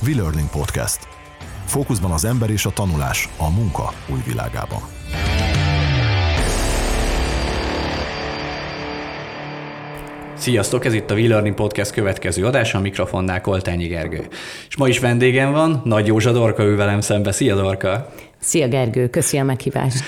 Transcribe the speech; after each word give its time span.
V-Learning 0.00 0.48
Podcast. 0.50 0.98
Fókuszban 1.64 2.10
az 2.10 2.24
ember 2.24 2.50
és 2.50 2.66
a 2.66 2.70
tanulás 2.70 3.28
a 3.36 3.50
munka 3.50 3.92
új 4.12 4.18
világában. 4.26 4.80
Sziasztok, 10.34 10.84
ez 10.84 10.94
itt 10.94 11.10
a 11.10 11.14
V-Learning 11.14 11.54
Podcast 11.54 11.90
következő 11.90 12.44
adása, 12.44 12.78
a 12.78 12.80
mikrofonnál 12.80 13.40
Koltányi 13.40 13.86
Gergő. 13.86 14.26
És 14.68 14.76
ma 14.76 14.88
is 14.88 14.98
vendégem 14.98 15.52
van, 15.52 15.80
Nagy 15.84 16.06
Józsa 16.06 16.32
Dorka 16.32 16.62
ül 16.62 16.76
velem 16.76 17.00
szembe. 17.00 17.32
Szia 17.32 17.54
Dorka! 17.54 18.12
Szia 18.40 18.68
Gergő, 18.68 19.08
köszi 19.08 19.38
a 19.38 19.44
meghívást! 19.44 20.04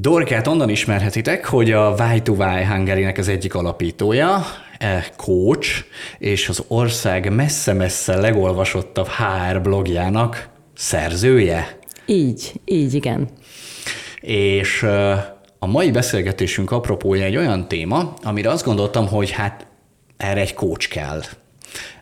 Dorkát 0.00 0.46
onnan 0.46 0.68
ismerhetitek, 0.68 1.44
hogy 1.44 1.72
a 1.72 1.94
Y2Y 1.94 2.64
Hungary-nek 2.68 3.18
az 3.18 3.28
egyik 3.28 3.54
alapítója, 3.54 4.42
e, 4.78 5.06
coach, 5.16 5.84
és 6.18 6.48
az 6.48 6.64
ország 6.68 7.34
messze-messze 7.34 8.16
legolvasottabb 8.16 9.06
HR 9.06 9.60
blogjának 9.60 10.48
szerzője. 10.74 11.78
Így, 12.06 12.60
így, 12.64 12.94
igen. 12.94 13.28
És 14.20 14.82
a 15.58 15.66
mai 15.66 15.90
beszélgetésünk 15.90 16.70
apropója 16.70 17.24
egy 17.24 17.36
olyan 17.36 17.68
téma, 17.68 18.14
amire 18.22 18.50
azt 18.50 18.64
gondoltam, 18.64 19.06
hogy 19.06 19.30
hát 19.30 19.66
erre 20.16 20.40
egy 20.40 20.54
coach 20.54 20.88
kell. 20.88 21.20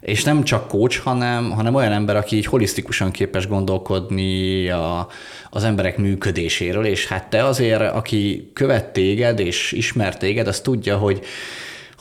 És 0.02 0.24
nem 0.24 0.45
csak 0.45 0.69
coach, 0.69 0.98
hanem, 0.98 1.51
hanem 1.51 1.74
olyan 1.74 1.92
ember, 1.92 2.16
aki 2.16 2.37
így 2.37 2.47
holisztikusan 2.47 3.11
képes 3.11 3.47
gondolkodni 3.47 4.69
a, 4.69 5.06
az 5.51 5.65
emberek 5.65 5.97
működéséről, 5.97 6.84
és 6.84 7.06
hát 7.06 7.30
te 7.30 7.45
azért, 7.45 7.92
aki 7.92 8.51
követ 8.52 8.92
téged 8.92 9.38
és 9.38 9.73
ismer 9.73 10.16
téged, 10.16 10.47
az 10.47 10.61
tudja, 10.61 10.97
hogy 10.97 11.25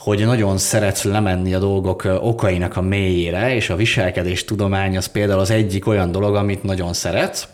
hogy 0.02 0.24
nagyon 0.24 0.58
szeretsz 0.58 1.04
lemenni 1.04 1.54
a 1.54 1.58
dolgok 1.58 2.02
okainak 2.20 2.76
a 2.76 2.80
mélyére, 2.80 3.54
és 3.54 3.70
a 3.70 3.76
viselkedés 3.76 4.44
tudomány 4.44 4.96
az 4.96 5.06
például 5.06 5.40
az 5.40 5.50
egyik 5.50 5.86
olyan 5.86 6.12
dolog, 6.12 6.34
amit 6.34 6.62
nagyon 6.62 6.92
szeretsz. 6.92 7.48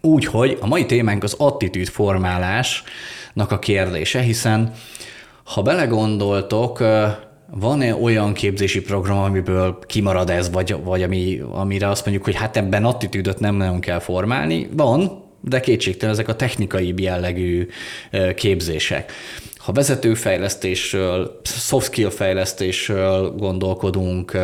Úgyhogy 0.00 0.58
a 0.60 0.66
mai 0.66 0.86
témánk 0.86 1.22
az 1.22 1.34
attitűd 1.38 1.88
formálásnak 1.88 3.50
a 3.50 3.58
kérdése, 3.58 4.20
hiszen 4.20 4.72
ha 5.44 5.62
belegondoltok, 5.62 6.82
van-e 7.50 7.94
olyan 7.94 8.32
képzési 8.32 8.80
program, 8.80 9.18
amiből 9.18 9.78
kimarad 9.86 10.30
ez, 10.30 10.50
vagy, 10.50 10.76
vagy 10.84 11.02
ami, 11.02 11.40
amire 11.50 11.88
azt 11.88 12.04
mondjuk, 12.04 12.24
hogy 12.26 12.34
hát 12.34 12.56
ebben 12.56 12.84
attitűdöt 12.84 13.40
nem 13.40 13.54
nagyon 13.54 13.80
kell 13.80 13.98
formálni? 13.98 14.68
Van, 14.72 15.24
de 15.40 15.60
kétségtelen 15.60 16.14
ezek 16.14 16.28
a 16.28 16.36
technikai 16.36 16.94
jellegű 16.96 17.68
képzések. 18.34 19.12
Ha 19.66 19.72
vezetőfejlesztésről, 19.72 21.40
soft 21.44 21.86
skill 21.86 22.10
fejlesztésről 22.10 23.30
gondolkodunk, 23.30 24.38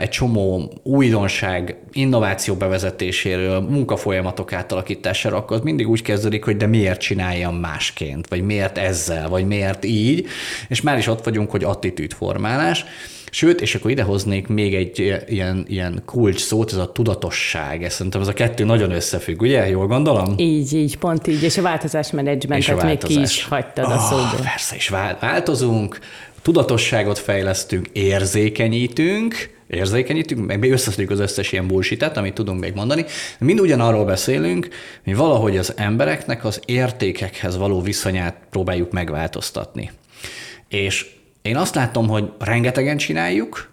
egy 0.00 0.08
csomó 0.08 0.72
újdonság, 0.82 1.76
innováció 1.92 2.54
bevezetéséről, 2.54 3.60
munkafolyamatok 3.60 4.52
átalakítására, 4.52 5.36
akkor 5.36 5.56
az 5.56 5.62
mindig 5.62 5.88
úgy 5.88 6.02
kezdődik, 6.02 6.44
hogy 6.44 6.56
de 6.56 6.66
miért 6.66 7.00
csináljam 7.00 7.54
másként, 7.54 8.28
vagy 8.28 8.42
miért 8.42 8.78
ezzel, 8.78 9.28
vagy 9.28 9.46
miért 9.46 9.84
így, 9.84 10.26
és 10.68 10.80
már 10.80 10.98
is 10.98 11.06
ott 11.06 11.24
vagyunk, 11.24 11.50
hogy 11.50 11.64
attitűdformálás. 11.64 12.84
Sőt, 13.30 13.60
és 13.60 13.74
akkor 13.74 13.90
idehoznék 13.90 14.46
még 14.46 14.74
egy 14.74 15.22
ilyen, 15.28 15.64
ilyen 15.68 16.02
kulcs 16.04 16.40
szót, 16.40 16.72
ez 16.72 16.78
a 16.78 16.92
tudatosság. 16.92 17.84
Ez 17.84 17.92
szerintem 17.92 18.20
ez 18.20 18.28
a 18.28 18.32
kettő 18.32 18.64
nagyon 18.64 18.90
összefügg, 18.90 19.42
ugye? 19.42 19.68
Jól 19.68 19.86
gondolom? 19.86 20.34
Így, 20.36 20.72
így, 20.72 20.96
pont 20.96 21.26
így. 21.26 21.42
És 21.42 21.58
a 21.58 21.62
változásmenedzsmentet 21.62 22.82
még 22.82 22.98
ki 22.98 23.20
is 23.20 23.44
hagytad 23.44 23.84
oh, 23.84 23.92
a 23.92 23.98
szóból. 23.98 24.40
Persze, 24.42 24.74
és 24.76 24.88
változunk, 25.20 25.98
tudatosságot 26.42 27.18
fejlesztünk, 27.18 27.88
érzékenyítünk, 27.92 29.58
érzékenyítünk, 29.66 30.46
meg 30.46 30.70
összeszedjük 30.70 31.10
az 31.10 31.20
összes 31.20 31.52
ilyen 31.52 31.66
bullshit 31.66 32.02
amit 32.02 32.34
tudunk 32.34 32.60
még 32.60 32.74
mondani. 32.74 33.04
Mind 33.38 33.60
ugyanarról 33.60 34.04
beszélünk, 34.04 34.68
hogy 35.04 35.16
valahogy 35.16 35.56
az 35.56 35.72
embereknek 35.76 36.44
az 36.44 36.60
értékekhez 36.64 37.56
való 37.56 37.80
viszonyát 37.80 38.36
próbáljuk 38.50 38.92
megváltoztatni. 38.92 39.90
És 40.68 41.06
én 41.42 41.56
azt 41.56 41.74
látom, 41.74 42.08
hogy 42.08 42.32
rengetegen 42.38 42.96
csináljuk, 42.96 43.70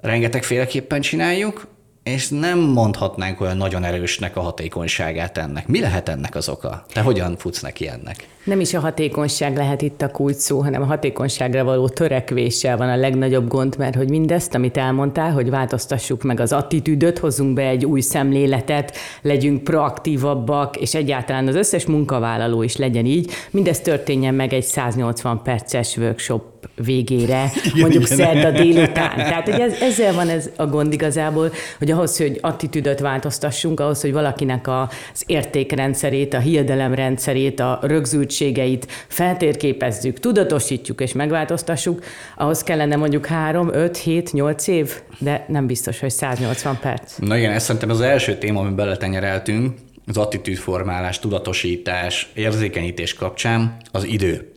rengetegféleképpen 0.00 1.00
csináljuk, 1.00 1.66
és 2.06 2.28
nem 2.28 2.58
mondhatnánk 2.58 3.40
olyan 3.40 3.56
nagyon 3.56 3.84
erősnek 3.84 4.36
a 4.36 4.40
hatékonyságát 4.40 5.38
ennek. 5.38 5.68
Mi 5.68 5.80
lehet 5.80 6.08
ennek 6.08 6.34
az 6.34 6.48
oka? 6.48 6.84
Te 6.92 7.00
hogyan 7.00 7.36
futsz 7.36 7.60
neki 7.60 7.88
ennek? 7.88 8.28
Nem 8.44 8.60
is 8.60 8.74
a 8.74 8.80
hatékonyság 8.80 9.56
lehet 9.56 9.82
itt 9.82 10.02
a 10.02 10.10
kulcs 10.10 10.36
szó, 10.36 10.60
hanem 10.60 10.82
a 10.82 10.86
hatékonyságra 10.86 11.64
való 11.64 11.88
törekvéssel 11.88 12.76
van 12.76 12.88
a 12.88 12.96
legnagyobb 12.96 13.48
gond, 13.48 13.74
mert 13.78 13.94
hogy 13.94 14.08
mindezt, 14.08 14.54
amit 14.54 14.76
elmondtál, 14.76 15.32
hogy 15.32 15.50
változtassuk 15.50 16.22
meg 16.22 16.40
az 16.40 16.52
attitűdöt, 16.52 17.18
hozzunk 17.18 17.54
be 17.54 17.62
egy 17.62 17.84
új 17.84 18.00
szemléletet, 18.00 18.96
legyünk 19.22 19.64
proaktívabbak, 19.64 20.76
és 20.76 20.94
egyáltalán 20.94 21.46
az 21.46 21.54
összes 21.54 21.86
munkavállaló 21.86 22.62
is 22.62 22.76
legyen 22.76 23.06
így, 23.06 23.30
mindez 23.50 23.80
történjen 23.80 24.34
meg 24.34 24.52
egy 24.52 24.64
180 24.64 25.42
perces 25.42 25.96
workshop 25.96 26.56
végére, 26.84 27.52
mondjuk 27.80 28.04
igen. 28.04 28.16
szerda 28.16 28.50
délután. 28.50 29.16
Tehát 29.16 29.48
hogy 29.48 29.60
ez, 29.60 29.80
ezzel 29.80 30.12
van 30.12 30.28
ez 30.28 30.50
a 30.56 30.66
gond 30.66 30.92
igazából, 30.92 31.52
hogy 31.78 31.90
ahhoz, 31.96 32.16
hogy 32.16 32.38
attitűdöt 32.40 33.00
változtassunk, 33.00 33.80
ahhoz, 33.80 34.00
hogy 34.00 34.12
valakinek 34.12 34.68
az 34.68 35.22
értékrendszerét, 35.26 36.34
a 36.34 36.38
hiedelemrendszerét, 36.38 37.60
a 37.60 37.78
rögzültségeit 37.82 38.86
feltérképezzük, 39.08 40.18
tudatosítjuk 40.18 41.00
és 41.00 41.12
megváltoztassuk, 41.12 42.04
ahhoz 42.36 42.62
kellene 42.62 42.96
mondjuk 42.96 43.26
3, 43.26 43.74
5, 43.74 43.96
7, 43.96 44.32
8 44.32 44.66
év, 44.66 44.92
de 45.18 45.44
nem 45.48 45.66
biztos, 45.66 46.00
hogy 46.00 46.10
180 46.10 46.78
perc. 46.80 47.18
Na 47.18 47.36
igen, 47.36 47.52
ez 47.52 47.62
szerintem 47.62 47.90
az 47.90 48.00
első 48.00 48.38
téma, 48.38 48.60
amiben 48.60 48.76
beletenyereltünk, 48.76 49.74
az 50.06 50.16
attitűdformálás, 50.16 51.18
tudatosítás, 51.18 52.30
érzékenyítés 52.34 53.14
kapcsán 53.14 53.76
az 53.92 54.04
idő. 54.04 54.52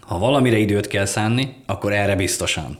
Ha 0.00 0.18
valamire 0.18 0.56
időt 0.56 0.86
kell 0.86 1.04
szánni, 1.04 1.56
akkor 1.66 1.92
erre 1.92 2.16
biztosan. 2.16 2.78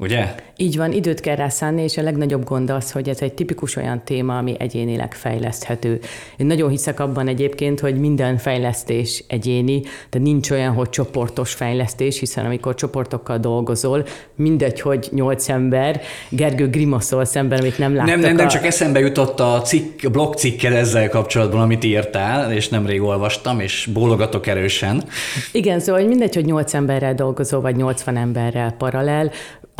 Ugye? 0.00 0.34
Így 0.56 0.76
van, 0.76 0.92
időt 0.92 1.20
kell 1.20 1.36
rá 1.36 1.48
szánni, 1.48 1.82
és 1.82 1.96
a 1.96 2.02
legnagyobb 2.02 2.44
gond 2.44 2.70
az, 2.70 2.90
hogy 2.90 3.08
ez 3.08 3.20
egy 3.20 3.32
tipikus 3.32 3.76
olyan 3.76 4.02
téma, 4.04 4.38
ami 4.38 4.54
egyénileg 4.58 5.14
fejleszthető. 5.14 6.00
Én 6.36 6.46
nagyon 6.46 6.70
hiszek 6.70 7.00
abban 7.00 7.28
egyébként, 7.28 7.80
hogy 7.80 8.00
minden 8.00 8.36
fejlesztés 8.36 9.24
egyéni, 9.28 9.82
de 10.10 10.18
nincs 10.18 10.50
olyan, 10.50 10.72
hogy 10.72 10.90
csoportos 10.90 11.52
fejlesztés, 11.52 12.18
hiszen 12.18 12.44
amikor 12.44 12.74
csoportokkal 12.74 13.38
dolgozol, 13.38 14.06
mindegy, 14.34 14.80
hogy 14.80 15.08
nyolc 15.10 15.48
ember, 15.48 16.00
Gergő 16.28 16.68
grimaszol 16.70 17.24
szemben, 17.24 17.58
amit 17.58 17.78
nem 17.78 17.94
láttak. 17.94 18.10
Nem, 18.10 18.20
nem, 18.20 18.36
nem, 18.36 18.46
a... 18.46 18.48
csak 18.48 18.66
eszembe 18.66 19.00
jutott 19.00 19.40
a, 19.40 19.62
cikk, 19.62 20.04
a 20.04 20.10
blog 20.10 20.34
cikkel 20.34 20.74
ezzel 20.74 21.08
kapcsolatban, 21.08 21.60
amit 21.60 21.84
írtál, 21.84 22.52
és 22.52 22.68
nemrég 22.68 23.02
olvastam, 23.02 23.60
és 23.60 23.88
bólogatok 23.92 24.46
erősen. 24.46 25.04
Igen, 25.52 25.80
szóval 25.80 26.00
hogy 26.00 26.08
mindegy, 26.08 26.34
hogy 26.34 26.44
nyolc 26.44 26.74
emberrel 26.74 27.14
dolgozol, 27.14 27.60
vagy 27.60 27.76
80 27.76 28.16
emberrel 28.16 28.74
paralel, 28.78 29.30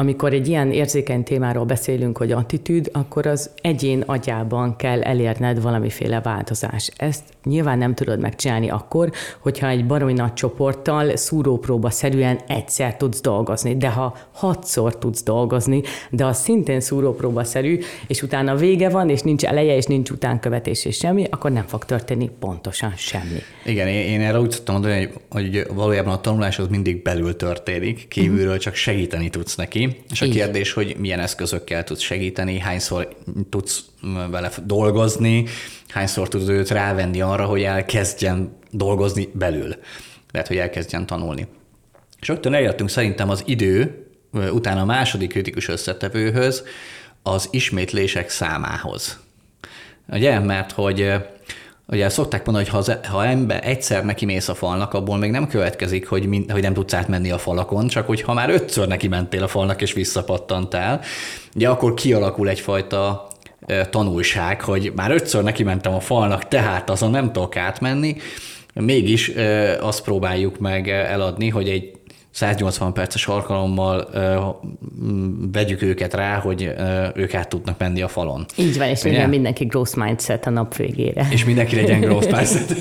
amikor 0.01 0.33
egy 0.33 0.49
ilyen 0.49 0.73
érzékeny 0.73 1.23
témáról 1.23 1.65
beszélünk, 1.65 2.19
hogy 2.19 2.33
attitűd, 2.33 2.89
akkor 2.93 3.27
az 3.27 3.51
egyén 3.61 4.03
agyában 4.07 4.77
kell 4.77 5.03
elérned 5.03 5.63
valamiféle 5.63 6.21
változás. 6.21 6.91
Ezt 6.97 7.23
nyilván 7.45 7.79
nem 7.79 7.95
tudod 7.95 8.21
megcsinálni 8.21 8.71
akkor, 8.71 9.11
hogyha 9.39 9.69
egy 9.69 9.87
baromi 9.87 10.13
nagy 10.13 10.33
csoporttal 10.33 11.17
szúrópróba 11.17 11.91
szerűen 11.91 12.41
egyszer 12.47 12.97
tudsz 12.97 13.21
dolgozni, 13.21 13.77
de 13.77 13.89
ha 13.89 14.17
hatszor 14.33 14.99
tudsz 14.99 15.23
dolgozni, 15.23 15.83
de 16.11 16.25
az 16.25 16.39
szintén 16.39 16.81
szúrópróba 16.81 17.45
szerű, 17.45 17.79
és 18.07 18.23
utána 18.23 18.57
vége 18.57 18.89
van, 18.89 19.11
és 19.11 19.21
nincs 19.21 19.45
eleje, 19.45 19.77
és 19.77 19.85
nincs 19.85 20.11
utánkövetés, 20.11 20.85
és 20.85 20.97
semmi, 20.97 21.27
akkor 21.31 21.53
nem 21.53 21.67
fog 21.67 21.85
történni 21.85 22.31
pontosan 22.41 22.93
semmi. 22.97 23.39
Igen, 23.65 23.89
én, 23.89 24.07
én 24.07 24.21
erre 24.21 24.41
úgy 24.41 24.51
szoktam 24.51 24.75
mondani, 24.75 24.97
hogy, 24.97 25.13
hogy 25.29 25.67
valójában 25.75 26.13
a 26.13 26.21
tanulás 26.21 26.59
az 26.59 26.69
mindig 26.69 27.03
belül 27.03 27.37
történik, 27.37 28.09
kívülről 28.09 28.59
csak 28.59 28.75
segíteni 28.75 29.31
tudsz 29.31 29.55
neki, 29.57 29.88
és 30.11 30.23
a 30.23 30.27
Így. 30.27 30.33
kérdés, 30.33 30.73
hogy 30.73 30.97
milyen 30.99 31.21
eszközökkel 31.21 31.85
tudsz 31.85 32.01
segíteni, 32.01 32.59
hányszor 32.59 33.17
tudsz 33.51 33.85
vele 34.31 34.51
dolgozni, 34.65 35.45
hányszor 35.89 36.29
tudod 36.29 36.49
őt 36.49 36.71
rávenni 36.71 37.21
arra, 37.21 37.45
hogy 37.45 37.63
elkezdjen 37.63 38.57
dolgozni 38.71 39.29
belül. 39.33 39.75
Lehet, 40.33 40.49
hogy 40.49 40.57
elkezdjen 40.57 41.07
tanulni. 41.07 41.47
És 42.21 42.29
rögtön 42.29 42.55
eljöttünk 42.55 42.91
szerintem 42.91 43.31
az 43.31 43.43
idő, 43.47 44.07
utána 44.33 44.81
a 44.81 44.85
második 44.85 45.29
kritikus 45.29 45.69
összetevőhöz, 45.69 46.63
az 47.23 47.49
ismétlések 47.51 48.31
számához. 48.31 49.21
Ugye? 50.09 50.39
Mert 50.39 50.73
hogy 50.73 51.13
Ugye 51.93 52.09
szokták 52.09 52.45
mondani, 52.45 52.69
hogy 52.69 52.75
ha, 52.75 52.93
az, 52.93 53.07
ha 53.11 53.27
ember 53.27 53.67
egyszer 53.67 54.05
neki 54.05 54.25
mész 54.25 54.49
a 54.49 54.55
falnak, 54.55 54.95
abból 54.95 55.17
még 55.17 55.31
nem 55.31 55.49
következik, 55.49 56.09
hogy, 56.09 56.27
mind, 56.27 56.51
hogy 56.51 56.63
nem 56.63 56.73
tudsz 56.73 56.95
átmenni 56.95 57.31
a 57.31 57.39
falakon, 57.39 57.87
csak 57.87 58.07
hogy 58.07 58.21
ha 58.21 58.35
már 58.35 58.51
ötször 58.51 58.89
neki 58.89 59.09
mentél 59.09 59.43
a 59.43 59.49
falnak 59.49 59.83
és 59.83 59.93
visszapattantál, 59.93 61.01
ugye 61.55 61.69
akkor 61.69 61.95
kialakul 61.95 62.49
egyfajta 62.49 63.29
tanulság, 63.91 64.61
hogy 64.61 64.93
már 64.97 65.11
ötször 65.11 65.43
neki 65.43 65.63
mentem 65.63 65.95
a 65.95 66.01
falnak, 66.01 66.49
tehát 66.49 66.91
azon 66.91 67.11
nem 67.11 67.33
tudok 67.33 67.57
átmenni, 67.57 68.17
mégis 68.75 69.33
azt 69.81 70.03
próbáljuk 70.03 70.59
meg 70.59 70.89
eladni, 70.89 71.49
hogy 71.49 71.69
egy 71.69 71.98
180 72.31 72.93
perces 72.93 73.27
alkalommal 73.27 74.09
vegyük 75.53 75.83
őket 75.83 76.15
rá, 76.15 76.39
hogy 76.39 76.73
ők 77.15 77.35
át 77.35 77.49
tudnak 77.49 77.79
menni 77.79 78.03
a 78.03 78.09
falon. 78.09 78.47
Így 78.57 78.79
van, 78.79 78.89
és 78.89 79.03
legyen 79.03 79.29
mindenki 79.29 79.65
growth 79.65 79.97
mindset 79.97 80.47
a 80.47 80.51
nap 80.51 80.77
végére. 80.77 81.29
És 81.31 81.45
mindenki 81.45 81.77
legyen 81.77 82.01
growth 82.01 82.33
mindset. 82.37 82.75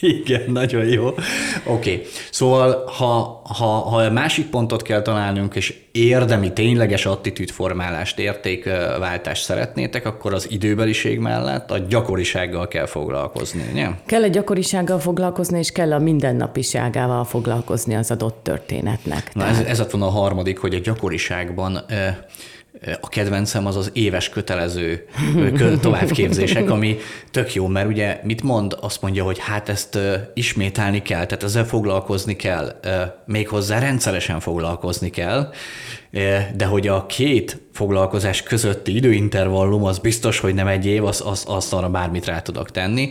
Igen, 0.00 0.42
nagyon 0.50 0.84
jó. 0.84 1.06
Oké, 1.06 1.22
okay. 1.64 2.02
szóval 2.30 2.84
ha, 2.86 3.42
ha, 3.44 3.66
ha 3.66 3.96
a 3.96 4.10
másik 4.10 4.46
pontot 4.46 4.82
kell 4.82 5.02
találnunk, 5.02 5.54
és 5.54 5.74
érdemi, 5.92 6.52
tényleges 6.52 7.06
attitűdformálást, 7.06 8.18
értékváltást 8.18 9.42
szeretnétek, 9.42 10.06
akkor 10.06 10.34
az 10.34 10.50
időbeliség 10.50 11.18
mellett 11.18 11.70
a 11.70 11.78
gyakorisággal 11.78 12.68
kell 12.68 12.86
foglalkozni, 12.86 13.62
ugye? 13.72 13.86
Kell 14.06 14.22
a 14.22 14.26
gyakorisággal 14.26 14.98
foglalkozni, 14.98 15.58
és 15.58 15.72
kell 15.72 15.92
a 15.92 15.98
mindennapiságával 15.98 17.24
foglalkozni 17.24 17.94
az 17.94 18.10
adott 18.10 18.48
történetnek. 18.56 19.34
Na 19.34 19.46
ez, 19.46 19.58
ez 19.58 19.80
a 19.80 20.10
harmadik, 20.10 20.58
hogy 20.58 20.74
a 20.74 20.78
gyakoriságban 20.78 21.84
a 23.00 23.08
kedvencem 23.08 23.66
az 23.66 23.76
az 23.76 23.90
éves 23.92 24.28
kötelező 24.28 25.06
továbbképzések, 25.80 26.70
ami 26.70 26.96
tök 27.30 27.54
jó, 27.54 27.66
mert 27.66 27.88
ugye 27.88 28.20
mit 28.22 28.42
mond? 28.42 28.76
Azt 28.80 29.02
mondja, 29.02 29.24
hogy 29.24 29.38
hát 29.38 29.68
ezt 29.68 29.98
ismételni 30.34 31.02
kell, 31.02 31.26
tehát 31.26 31.42
ezzel 31.42 31.66
foglalkozni 31.66 32.36
kell, 32.36 32.80
méghozzá 33.26 33.78
rendszeresen 33.78 34.40
foglalkozni 34.40 35.10
kell, 35.10 35.52
de 36.56 36.64
hogy 36.64 36.88
a 36.88 37.06
két 37.06 37.60
foglalkozás 37.72 38.42
közötti 38.42 38.94
időintervallum 38.94 39.84
az 39.84 39.98
biztos, 39.98 40.38
hogy 40.38 40.54
nem 40.54 40.66
egy 40.66 40.86
év, 40.86 41.04
az, 41.04 41.22
az, 41.26 41.44
azt 41.46 41.72
arra 41.72 41.88
bármit 41.88 42.26
rá 42.26 42.40
tudok 42.40 42.70
tenni. 42.70 43.10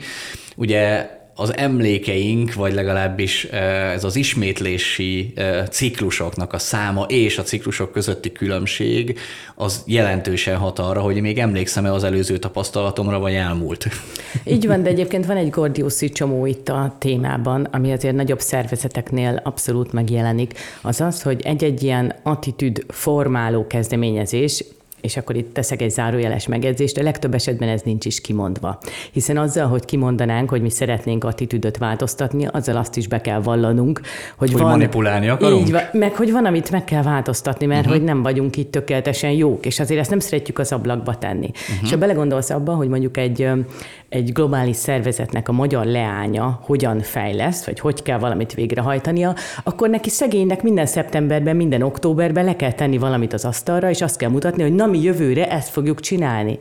Ugye 0.56 1.10
az 1.38 1.58
emlékeink, 1.58 2.54
vagy 2.54 2.74
legalábbis 2.74 3.44
ez 3.44 4.04
az 4.04 4.16
ismétlési 4.16 5.34
ciklusoknak 5.70 6.54
a 6.54 6.58
száma 6.58 7.04
és 7.04 7.38
a 7.38 7.44
ciklusok 7.44 7.92
közötti 7.92 8.32
különbség, 8.32 9.20
az 9.56 9.84
jelentősen 9.86 10.58
hat 10.58 10.80
arra, 10.80 11.02
hogy 11.02 11.22
még 11.22 11.38
emlékszem-e 11.38 11.94
az 11.94 12.04
előző 12.04 12.38
tapasztalatomra, 12.38 13.20
vagy 13.20 13.34
elmúlt. 13.34 13.88
Így 14.44 14.68
van, 14.68 14.84
de 14.84 14.90
egyébként 14.90 15.26
van 15.26 15.38
egy 15.38 15.50
Gordiuszi 15.50 16.10
csomó 16.10 16.46
itt 16.46 16.70
a 16.70 16.96
témában, 17.00 17.68
ami 17.72 17.92
azért 17.92 18.16
nagyobb 18.16 18.40
szervezeteknél 18.40 19.42
abszolút 19.44 19.94
megjelenik, 19.94 20.54
az 20.82 21.02
az, 21.02 21.22
hogy 21.22 21.42
egy-egy 21.42 21.84
ilyen 21.84 22.16
attitűd 22.24 22.86
formáló 22.88 23.68
kezdeményezés 23.68 24.64
és 25.06 25.18
akkor 25.18 25.36
itt 25.36 25.54
teszek 25.54 25.82
egy 25.82 25.90
zárójeles 25.90 26.48
megjegyzést, 26.48 26.98
a 26.98 27.04
legtöbb 27.04 27.34
esetben 27.34 27.70
ez 27.70 27.82
nincs 27.82 28.06
is 28.06 28.22
kimondva. 28.22 28.78
Hiszen 29.12 29.38
azzal, 29.38 29.68
hogy 29.68 29.86
kimondanánk, 29.86 30.50
hogy 30.50 30.62
mi 30.62 30.70
szeretnénk 30.70 31.24
attitűdöt 31.24 31.78
változtatni, 31.78 32.48
azzal 32.52 32.78
azt 32.78 32.98
is 32.98 33.08
be 33.08 33.22
kell 33.22 33.42
vallanunk, 33.42 34.02
hogy, 34.38 34.52
hogy 34.52 34.62
van, 34.62 34.70
manipulálni 34.70 35.28
akarunk. 35.28 35.62
Így 35.62 35.72
van, 35.72 35.82
meg 35.92 36.16
hogy 36.16 36.32
van, 36.32 36.46
amit 36.46 36.72
meg 36.72 36.84
kell 36.84 37.04
változtatni, 37.04 37.66
mert 37.66 37.80
uh-huh. 37.80 37.96
hogy 37.96 38.04
nem 38.04 38.24
vagyunk 38.24 38.58
itt 38.58 38.72
tökéletesen 38.72 39.32
jók, 39.32 39.66
és 39.66 39.80
azért 39.80 40.00
ezt 40.00 40.10
nem 40.10 40.20
szeretjük 40.20 40.60
az 40.60 40.72
ablakba 40.72 41.18
tenni. 41.18 41.50
Uh-huh. 41.52 41.84
És 41.84 41.90
ha 41.90 41.98
belegondolsz 41.98 42.50
abba, 42.50 42.74
hogy 42.74 42.88
mondjuk 42.88 43.18
egy, 43.18 43.50
egy 44.10 44.32
globális 44.32 44.76
szervezetnek 44.76 45.50
a 45.50 45.52
magyar 45.52 45.86
leánya 45.86 46.60
hogyan 46.64 47.00
fejleszt, 47.00 47.66
vagy 47.66 47.80
hogy 47.80 48.02
kell 48.02 48.18
valamit 48.18 48.54
végrehajtania, 48.54 49.36
akkor 49.64 49.90
neki 49.90 50.10
szegénynek 50.10 50.64
minden 50.64 50.86
szeptemberben, 50.86 51.56
minden 51.56 51.82
októberben 51.82 52.46
le 52.46 52.56
kell 52.56 52.72
tenni 52.72 52.98
valamit 52.98 53.34
az 53.34 53.46
asztalra, 53.46 53.90
és 53.90 54.02
azt 54.02 54.18
kell 54.18 54.30
mutatni, 54.30 54.62
hogy 54.62 54.76
na 54.76 54.86
mi 54.96 55.02
jövőre 55.02 55.52
ezt 55.52 55.70
fogjuk 55.70 56.00
csinálni. 56.00 56.58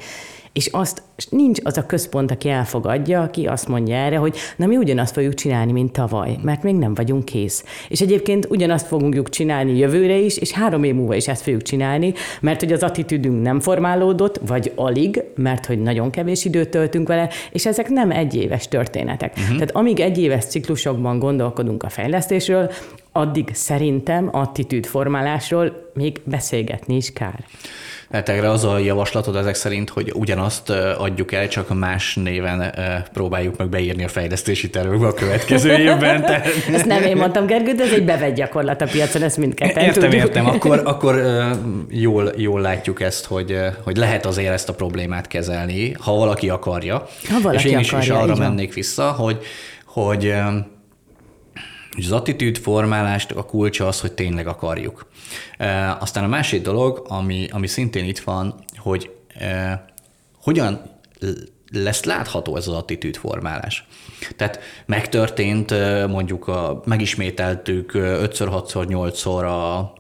És 0.52 0.66
azt 0.66 1.02
nincs 1.30 1.58
az 1.62 1.76
a 1.76 1.86
központ, 1.86 2.30
aki 2.30 2.48
elfogadja, 2.48 3.22
aki 3.22 3.46
azt 3.46 3.68
mondja 3.68 3.94
erre, 3.94 4.16
hogy 4.16 4.36
na 4.56 4.66
mi 4.66 4.76
ugyanazt 4.76 5.12
fogjuk 5.12 5.34
csinálni, 5.34 5.72
mint 5.72 5.92
tavaly, 5.92 6.36
mert 6.42 6.62
még 6.62 6.74
nem 6.74 6.94
vagyunk 6.94 7.24
kész. 7.24 7.64
És 7.88 8.00
egyébként 8.00 8.46
ugyanazt 8.50 8.86
fogjuk 8.86 9.28
csinálni 9.28 9.78
jövőre 9.78 10.16
is, 10.16 10.36
és 10.36 10.50
három 10.50 10.84
év 10.84 10.94
múlva 10.94 11.14
is 11.14 11.28
ezt 11.28 11.42
fogjuk 11.42 11.62
csinálni, 11.62 12.14
mert 12.40 12.60
hogy 12.60 12.72
az 12.72 12.82
attitűdünk 12.82 13.42
nem 13.42 13.60
formálódott, 13.60 14.40
vagy 14.46 14.72
alig, 14.74 15.22
mert 15.36 15.66
hogy 15.66 15.82
nagyon 15.82 16.10
kevés 16.10 16.44
időt 16.44 16.68
töltünk 16.68 17.08
vele, 17.08 17.28
és 17.52 17.66
ezek 17.66 17.88
nem 17.88 18.10
egyéves 18.10 18.68
történetek. 18.68 19.32
Uh-huh. 19.36 19.54
Tehát 19.54 19.76
amíg 19.76 20.00
egyéves 20.00 20.44
ciklusokban 20.44 21.18
gondolkodunk 21.18 21.82
a 21.82 21.88
fejlesztésről, 21.88 22.70
addig 23.12 23.48
szerintem 23.52 24.28
attitűdformálásról 24.32 25.90
még 25.94 26.20
beszélgetni 26.24 26.96
is 26.96 27.12
kár. 27.12 27.44
Erre 28.10 28.50
az 28.50 28.64
a 28.64 28.78
javaslatod 28.78 29.36
ezek 29.36 29.54
szerint, 29.54 29.90
hogy 29.90 30.12
ugyanazt 30.14 30.70
adjuk 30.98 31.32
el, 31.32 31.48
csak 31.48 31.78
más 31.78 32.14
néven 32.14 32.74
próbáljuk 33.12 33.56
meg 33.56 33.68
beírni 33.68 34.04
a 34.04 34.08
fejlesztési 34.08 34.70
tervekbe 34.70 35.06
a 35.06 35.14
következő 35.14 35.72
évben. 35.88 36.20
Tehát... 36.20 36.46
ezt 36.72 36.84
nem 36.84 37.02
én 37.02 37.16
mondtam, 37.16 37.46
Gergő, 37.46 37.72
de 37.72 37.82
ez 37.82 37.92
egy 37.92 38.04
bevett 38.04 38.34
gyakorlat 38.34 38.80
a 38.80 38.86
piacon, 38.86 39.22
ezt 39.22 39.36
mindketten 39.36 39.84
Értem, 39.84 40.02
tudjuk. 40.02 40.22
értem. 40.22 40.46
Akkor, 40.46 40.80
akkor 40.94 41.22
jól, 41.88 42.32
jól 42.36 42.60
látjuk 42.60 43.00
ezt, 43.00 43.26
hogy, 43.26 43.58
hogy 43.82 43.96
lehet 43.96 44.26
azért 44.26 44.52
ezt 44.52 44.68
a 44.68 44.74
problémát 44.74 45.26
kezelni, 45.26 45.92
ha 46.00 46.12
valaki 46.12 46.48
akarja. 46.48 47.08
Ha 47.30 47.40
valaki 47.40 47.66
És 47.66 47.72
én 47.72 47.78
is, 47.78 47.92
akarja, 47.92 48.14
is 48.14 48.20
arra 48.20 48.36
mennék 48.36 48.74
vissza, 48.74 49.10
hogy, 49.10 49.38
hogy 49.84 50.34
az 51.96 52.12
attitűd 52.12 52.58
formálást 52.58 53.30
a 53.30 53.42
kulcsa 53.42 53.86
az, 53.86 54.00
hogy 54.00 54.12
tényleg 54.12 54.46
akarjuk. 54.46 55.06
E, 55.58 55.96
aztán 56.00 56.24
a 56.24 56.28
másik 56.28 56.62
dolog, 56.62 57.04
ami, 57.08 57.48
ami 57.50 57.66
szintén 57.66 58.04
itt 58.04 58.18
van, 58.18 58.54
hogy 58.76 59.10
e, 59.38 59.84
hogyan 60.42 60.92
lesz 61.72 62.04
látható 62.04 62.56
ez 62.56 62.68
az 62.68 62.74
attitűd 62.74 63.16
formálás. 63.16 63.86
Tehát 64.36 64.58
megtörtént, 64.86 65.74
mondjuk 66.08 66.48
a, 66.48 66.82
megismételtük 66.84 67.92
5-ször, 67.94 68.62
6-szor, 68.66 68.86
8-szor 68.88 69.44
a, 69.44 69.92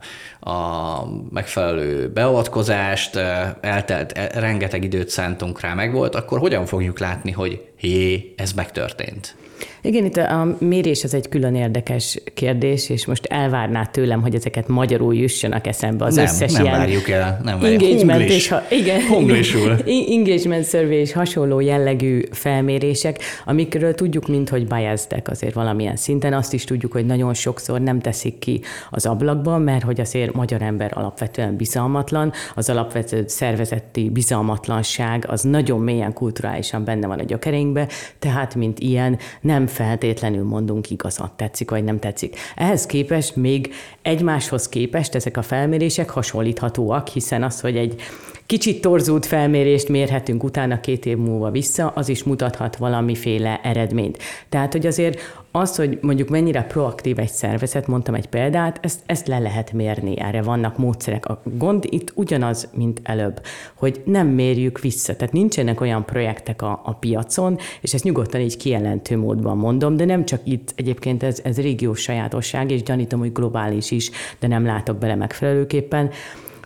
a 0.44 1.00
megfelelő 1.30 2.08
beavatkozást, 2.08 3.16
eltelt, 3.60 4.12
e, 4.12 4.40
rengeteg 4.40 4.84
időt 4.84 5.08
szántunk 5.08 5.60
rá, 5.60 5.74
meg 5.74 5.92
volt, 5.92 6.14
akkor 6.14 6.38
hogyan 6.38 6.66
fogjuk 6.66 6.98
látni, 6.98 7.30
hogy 7.30 7.62
hé, 7.76 8.34
ez 8.36 8.52
megtörtént? 8.52 9.36
Igen, 9.82 10.04
itt 10.04 10.16
a 10.16 10.56
mérés 10.58 11.04
az 11.04 11.14
egy 11.14 11.28
külön 11.28 11.54
érdekes 11.54 12.18
kérdés, 12.34 12.88
és 12.88 13.06
most 13.06 13.24
elvárná 13.24 13.84
tőlem, 13.84 14.20
hogy 14.20 14.34
ezeket 14.34 14.68
magyarul 14.68 15.14
jussanak 15.14 15.66
eszembe 15.66 16.04
az 16.04 16.14
nem, 16.14 16.24
összes 16.24 16.52
nem 16.52 16.64
ilyen 16.64 16.78
várjuk 16.78 17.08
el, 17.08 17.40
nem 17.44 17.64
engagement 17.64 18.28
és 18.28 18.48
ha, 18.48 18.62
igen, 18.70 19.02
Honglisul. 19.06 19.76
engagement 20.16 20.68
survey 20.68 20.96
és 20.96 21.12
hasonló 21.12 21.60
jellegű 21.60 22.22
felmérések, 22.30 23.18
amikről 23.44 23.94
tudjuk 23.94 24.28
mind, 24.28 24.48
hogy 24.48 24.66
biased 24.66 25.22
azért 25.24 25.54
valamilyen 25.54 25.96
szinten, 25.96 26.32
azt 26.32 26.52
is 26.52 26.64
tudjuk, 26.64 26.92
hogy 26.92 27.06
nagyon 27.06 27.34
sokszor 27.34 27.80
nem 27.80 28.00
teszik 28.00 28.38
ki 28.38 28.60
az 28.90 29.06
ablakban, 29.06 29.62
mert 29.62 29.84
hogy 29.84 30.00
azért 30.00 30.33
magyar 30.34 30.62
ember 30.62 30.92
alapvetően 30.94 31.56
bizalmatlan, 31.56 32.32
az 32.54 32.70
alapvető 32.70 33.24
szervezeti 33.26 34.10
bizalmatlanság 34.10 35.26
az 35.28 35.42
nagyon 35.42 35.80
mélyen 35.80 36.12
kulturálisan 36.12 36.84
benne 36.84 37.06
van 37.06 37.18
a 37.18 37.22
gyökereinkbe, 37.22 37.88
tehát 38.18 38.54
mint 38.54 38.78
ilyen 38.78 39.18
nem 39.40 39.66
feltétlenül 39.66 40.44
mondunk 40.44 40.90
igazat, 40.90 41.32
tetszik 41.32 41.70
vagy 41.70 41.84
nem 41.84 41.98
tetszik. 41.98 42.36
Ehhez 42.54 42.86
képest 42.86 43.36
még 43.36 43.72
egymáshoz 44.02 44.68
képest 44.68 45.14
ezek 45.14 45.36
a 45.36 45.42
felmérések 45.42 46.10
hasonlíthatóak, 46.10 47.08
hiszen 47.08 47.42
az, 47.42 47.60
hogy 47.60 47.76
egy 47.76 48.02
kicsit 48.46 48.80
torzult 48.80 49.26
felmérést 49.26 49.88
mérhetünk 49.88 50.44
utána 50.44 50.80
két 50.80 51.06
év 51.06 51.16
múlva 51.16 51.50
vissza, 51.50 51.92
az 51.94 52.08
is 52.08 52.22
mutathat 52.22 52.76
valamiféle 52.76 53.60
eredményt. 53.62 54.18
Tehát, 54.48 54.72
hogy 54.72 54.86
azért 54.86 55.20
az, 55.56 55.76
hogy 55.76 55.98
mondjuk 56.00 56.28
mennyire 56.28 56.62
proaktív 56.62 57.18
egy 57.18 57.30
szervezet, 57.30 57.86
mondtam 57.86 58.14
egy 58.14 58.26
példát, 58.26 58.78
ezt, 58.82 59.00
ezt 59.06 59.26
le 59.26 59.38
lehet 59.38 59.72
mérni, 59.72 60.20
erre 60.20 60.42
vannak 60.42 60.78
módszerek. 60.78 61.26
A 61.26 61.42
gond 61.44 61.84
itt 61.88 62.12
ugyanaz, 62.14 62.68
mint 62.72 63.00
előbb, 63.02 63.40
hogy 63.74 64.02
nem 64.04 64.26
mérjük 64.26 64.80
vissza, 64.80 65.16
tehát 65.16 65.32
nincsenek 65.32 65.80
olyan 65.80 66.04
projektek 66.04 66.62
a, 66.62 66.80
a 66.84 66.94
piacon, 66.94 67.58
és 67.80 67.94
ezt 67.94 68.04
nyugodtan 68.04 68.40
így 68.40 68.56
kijelentő 68.56 69.16
módban 69.16 69.56
mondom, 69.56 69.96
de 69.96 70.04
nem 70.04 70.24
csak 70.24 70.40
itt, 70.44 70.72
egyébként 70.76 71.22
ez, 71.22 71.40
ez 71.44 71.60
régiós 71.60 72.00
sajátosság, 72.00 72.70
és 72.70 72.82
gyanítom, 72.82 73.18
hogy 73.18 73.32
globális 73.32 73.90
is, 73.90 74.10
de 74.38 74.46
nem 74.46 74.64
látok 74.64 74.96
bele 74.96 75.14
megfelelőképpen, 75.14 76.10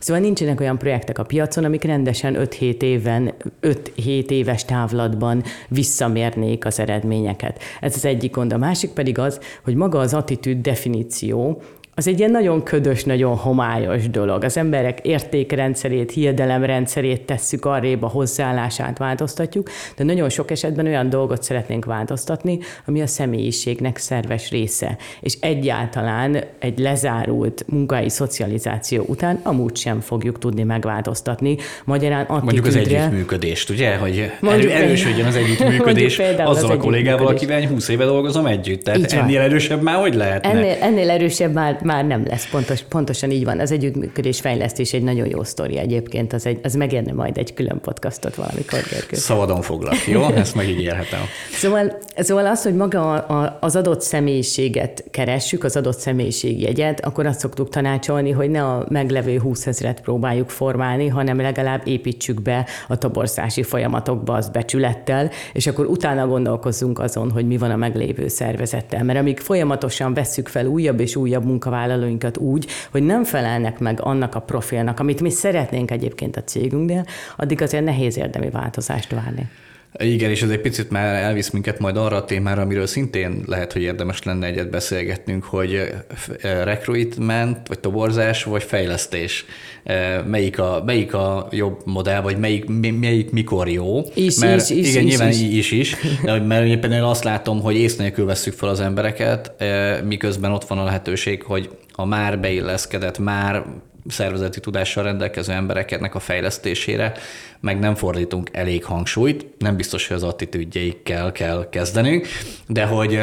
Szóval 0.01 0.23
nincsenek 0.23 0.61
olyan 0.61 0.79
projektek 0.79 1.19
a 1.19 1.23
piacon, 1.23 1.65
amik 1.65 1.83
rendesen 1.83 2.37
5-7 2.39 2.83
éven, 2.83 3.35
5-7 3.63 4.31
éves 4.31 4.65
távlatban 4.65 5.43
visszamérnék 5.69 6.65
az 6.65 6.79
eredményeket. 6.81 7.63
Ez 7.81 7.95
az 7.95 8.05
egyik 8.05 8.35
gond. 8.35 8.53
A 8.53 8.59
másik 8.59 8.91
pedig 8.91 9.19
az, 9.19 9.41
hogy 9.65 9.75
maga 9.75 9.99
az 9.99 10.15
attitűd 10.15 10.61
definíció, 10.61 11.63
az 11.99 12.07
egy 12.07 12.19
ilyen 12.19 12.31
nagyon 12.31 12.63
ködös, 12.63 13.05
nagyon 13.05 13.37
homályos 13.37 14.11
dolog. 14.11 14.45
Az 14.45 14.57
emberek 14.57 14.99
értékrendszerét, 15.03 16.11
hiedelemrendszerét 16.11 17.23
tesszük 17.23 17.65
arrébb, 17.65 18.03
a 18.03 18.07
hozzáállását 18.07 18.99
változtatjuk, 18.99 19.71
de 19.97 20.05
nagyon 20.05 20.29
sok 20.29 20.51
esetben 20.51 20.87
olyan 20.87 21.09
dolgot 21.09 21.43
szeretnénk 21.43 21.85
változtatni, 21.85 22.59
ami 22.87 23.03
a 23.03 23.07
személyiségnek 23.07 23.97
szerves 23.97 24.51
része. 24.51 24.97
És 25.21 25.37
egyáltalán 25.41 26.45
egy 26.59 26.79
lezárult 26.79 27.65
munkai 27.69 28.09
szocializáció 28.09 29.05
után 29.07 29.41
amúgy 29.43 29.77
sem 29.77 30.01
fogjuk 30.01 30.39
tudni 30.39 30.63
megváltoztatni. 30.63 31.57
Magyarán 31.85 32.27
Mondjuk 32.29 32.67
az 32.67 32.77
együttműködést, 32.77 33.71
ugye? 33.71 33.97
Hogy 33.97 34.33
erő, 34.43 34.71
erősödjön 34.71 35.27
az 35.27 35.37
együttműködés 35.47 36.19
azzal 36.45 36.71
a 36.71 36.77
kollégával, 36.77 37.27
akivel 37.27 37.67
20 37.67 37.89
éve 37.89 38.05
dolgozom 38.05 38.47
együtt. 38.47 38.85
Tehát 38.85 39.13
ennél 39.13 39.41
erősebb 39.41 39.83
már 39.83 40.01
hogy 40.01 40.15
lehet? 40.15 40.47
Ennél, 40.47 40.77
ennél 40.81 41.11
erősebb 41.11 41.53
már 41.53 41.87
már 41.89 42.05
nem 42.05 42.27
lesz, 42.27 42.49
pontos, 42.51 42.83
pontosan 42.83 43.31
így 43.31 43.45
van. 43.45 43.61
Az 43.61 43.73
együttműködés 43.73 44.41
fejlesztés 44.41 44.93
egy 44.93 45.03
nagyon 45.03 45.29
jó 45.29 45.45
sztori 45.45 45.79
egyébként, 45.79 46.33
az, 46.33 46.47
egy, 46.47 46.61
az 46.63 46.75
megérne 46.75 47.13
majd 47.13 47.39
egy 47.39 47.55
külön 47.55 47.81
podcastot 47.81 48.35
valamikor, 48.35 48.81
Gergő. 48.91 49.17
Szabadon 49.17 49.63
foglak, 49.63 50.07
jó? 50.07 50.23
Ezt 50.45 50.55
megígérhetem. 50.55 51.21
Szóval, 51.53 51.99
szóval 52.17 52.47
az, 52.47 52.63
hogy 52.63 52.75
maga 52.75 53.15
az 53.61 53.77
adott 53.77 54.01
személyiséget 54.01 55.05
keressük, 55.11 55.65
az 55.65 55.77
adott 55.77 55.99
személyiségjegyet, 55.99 57.05
akkor 57.05 57.27
azt 57.27 57.41
szoktuk 57.41 57.69
tanácsolni, 57.69 58.31
hogy 58.31 58.51
ne 58.51 58.65
a 58.65 58.87
meglevő 58.89 59.39
20 59.39 59.67
ezeret 59.67 60.01
próbáljuk 60.01 60.51
formálni, 60.51 61.07
hanem 61.07 61.41
legalább 61.41 61.87
építsük 61.87 62.43
be 62.43 62.67
a 62.89 62.99
toborzási 62.99 63.63
folyamatokba 63.63 64.33
az 64.35 64.49
becsülettel, 64.49 65.31
és 65.53 65.67
akkor 65.67 65.87
utána 65.87 66.27
gondolkozzunk 66.27 66.99
azon, 66.99 67.31
hogy 67.31 67.47
mi 67.47 67.57
van 67.57 67.71
a 67.71 67.77
meglévő 67.77 68.29
szervezettel. 68.29 69.05
Mert 69.05 69.19
amíg 69.19 69.39
folyamatosan 69.39 70.15
vesszük 70.15 70.49
fel 70.49 70.67
újabb 70.67 71.01
és 71.01 71.17
újabb 71.17 71.45
munkavállalóinkat 71.79 72.39
úgy, 72.39 72.67
hogy 72.91 73.03
nem 73.03 73.25
felelnek 73.25 73.79
meg 73.79 74.01
annak 74.03 74.35
a 74.35 74.41
profilnak, 74.41 75.01
amit 75.01 75.21
mi 75.21 75.31
szeretnénk 75.31 75.91
egyébként 75.91 76.37
a 76.37 76.45
cégünknél, 76.45 77.05
addig 77.37 77.63
azért 77.63 77.85
nehéz 77.85 78.17
érdemi 78.17 78.51
változást 78.51 79.11
várni. 79.11 79.49
Igen, 79.93 80.31
és 80.31 80.43
ez 80.43 80.51
egy 80.51 80.61
picit 80.61 80.91
már 80.91 81.15
elvisz 81.15 81.51
minket 81.51 81.79
majd 81.79 81.97
arra 81.97 82.17
a 82.17 82.25
témára, 82.25 82.63
amiről 82.63 82.87
szintén 82.87 83.43
lehet, 83.47 83.73
hogy 83.73 83.83
érdemes 83.83 84.23
lenne 84.23 84.47
egyet 84.47 84.71
beszélgetnünk, 84.71 85.45
hogy 85.45 85.75
eh, 85.75 86.65
recruitment, 86.65 87.69
vagy 87.69 87.79
toborzás, 87.79 88.45
vagy 88.45 88.63
fejlesztés. 88.63 89.45
Eh, 89.83 90.23
melyik 90.27 90.59
a, 90.59 90.83
melyik 90.87 91.15
a 91.15 91.49
jobb 91.51 91.81
modell, 91.85 92.21
vagy 92.21 92.39
melyik, 92.39 92.65
melyik 93.01 93.31
mikor 93.31 93.69
jó. 93.69 94.01
Is, 94.15 94.39
mert, 94.39 94.71
is, 94.71 94.77
is, 94.77 94.89
igen, 94.89 95.03
is, 95.03 95.09
nyilván 95.09 95.29
is. 95.29 95.41
is 95.41 95.71
is, 95.71 95.97
mert 96.23 96.67
éppen 96.67 96.93
én 96.93 97.03
azt 97.03 97.25
látom, 97.25 97.61
hogy 97.61 97.77
ész 97.77 97.97
nélkül 97.97 98.25
veszük 98.25 98.53
fel 98.53 98.69
az 98.69 98.81
embereket, 98.81 99.53
eh, 99.59 99.99
miközben 100.03 100.53
ott 100.53 100.65
van 100.65 100.79
a 100.79 100.85
lehetőség, 100.85 101.43
hogy 101.43 101.71
a 101.93 102.05
már 102.05 102.41
beilleszkedett, 102.41 103.19
már 103.19 103.65
szervezeti 104.11 104.61
tudással 104.61 105.05
rendelkező 105.05 105.53
embereknek 105.53 106.15
a 106.15 106.19
fejlesztésére, 106.19 107.13
meg 107.61 107.79
nem 107.79 107.95
fordítunk 107.95 108.49
elég 108.53 108.85
hangsúlyt, 108.85 109.47
nem 109.59 109.77
biztos, 109.77 110.07
hogy 110.09 110.17
az 110.17 110.23
attitűdjeikkel 110.23 111.33
kell 111.33 111.69
kezdenünk, 111.71 112.27
de 112.67 112.85
hogy 112.85 113.21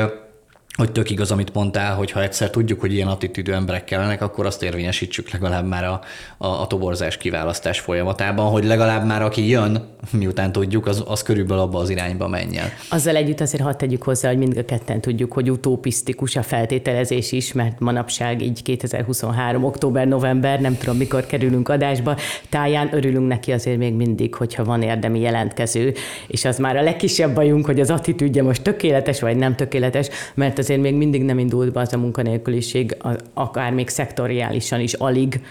hogy 0.76 0.92
tök 0.92 1.10
igaz, 1.10 1.32
amit 1.32 1.54
mondtál, 1.54 1.96
hogy 1.96 2.12
ha 2.12 2.22
egyszer 2.22 2.50
tudjuk, 2.50 2.80
hogy 2.80 2.94
ilyen 2.94 3.08
attitűdű 3.08 3.52
emberek 3.52 3.84
kellenek, 3.84 4.22
akkor 4.22 4.46
azt 4.46 4.64
érvényesítsük 4.64 5.30
legalább 5.30 5.68
már 5.68 5.84
a, 5.84 6.02
a, 6.38 6.48
a 6.48 6.68
toborzás 6.68 7.18
kiválasztás 7.18 7.80
folyamatában, 7.80 8.50
hogy 8.50 8.64
legalább 8.64 9.06
már 9.06 9.22
aki 9.22 9.50
jön, 9.50 9.84
miután 10.12 10.52
tudjuk, 10.52 10.88
az, 10.88 11.04
az 11.08 11.22
körülbelül 11.24 11.64
abba 11.64 11.80
az 11.80 11.90
irányba 11.90 12.28
menjen. 12.28 12.66
Azzal 12.90 13.16
együtt 13.16 13.40
azért 13.40 13.64
hadd 13.64 13.78
tegyük 13.78 14.04
hozzá, 14.04 14.30
hogy 14.30 14.38
mind 14.38 14.58
a 14.58 14.66
ketten 14.66 15.02
tudjuk, 15.02 15.34
hogy 15.34 15.52
utopisztikus 15.52 16.36
a 16.36 16.44
feltételezés 16.44 17.32
is, 17.32 17.54
mert 17.54 17.80
manapság 17.80 18.42
így 18.42 18.64
2023. 18.64 19.64
október-november, 19.64 20.60
nem 20.60 20.78
tudom 20.78 20.98
mikor 20.98 21.26
kerülünk 21.26 21.70
adásba, 21.70 22.18
táján 22.50 22.90
örülünk 22.92 23.28
neki 23.28 23.52
azért 23.52 23.78
még 23.78 23.94
mindig, 23.94 24.36
hogyha 24.36 24.64
van 24.64 24.82
érdemi 24.82 25.20
jelentkező, 25.20 25.94
és 26.28 26.46
az 26.46 26.58
már 26.58 26.78
a 26.78 26.82
legkisebb 26.82 27.34
bajunk, 27.34 27.66
hogy 27.66 27.80
az 27.80 27.90
attitűdje 27.90 28.44
most 28.44 28.62
tökéletes 28.62 29.22
vagy 29.22 29.38
nem 29.38 29.56
tökéletes, 29.56 30.10
mert 30.34 30.60
azért 30.66 30.82
még 30.82 30.96
mindig 30.96 31.24
nem 31.24 31.40
indult 31.40 31.72
be 31.72 31.80
az 31.80 31.94
a 31.94 31.98
munkanélküliség, 31.98 32.98
akár 33.34 33.72
még 33.72 33.90
szektoriálisan 33.90 34.80
is 34.80 34.94
alig, 34.94 35.42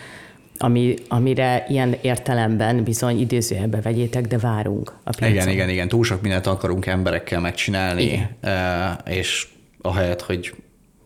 ami, 0.58 0.94
amire 1.08 1.66
ilyen 1.68 1.96
értelemben 2.00 2.84
bizony 2.84 3.20
idézőjelbe 3.20 3.80
vegyétek, 3.80 4.26
de 4.26 4.38
várunk 4.38 4.92
a 5.04 5.10
piacon. 5.10 5.36
Igen, 5.36 5.48
igen, 5.48 5.68
igen. 5.68 5.88
Túl 5.88 6.04
sok 6.04 6.22
mindent 6.22 6.46
akarunk 6.46 6.86
emberekkel 6.86 7.40
megcsinálni, 7.40 8.02
igen. 8.02 8.98
és 9.04 9.48
ahelyett, 9.80 10.22
hogy 10.22 10.54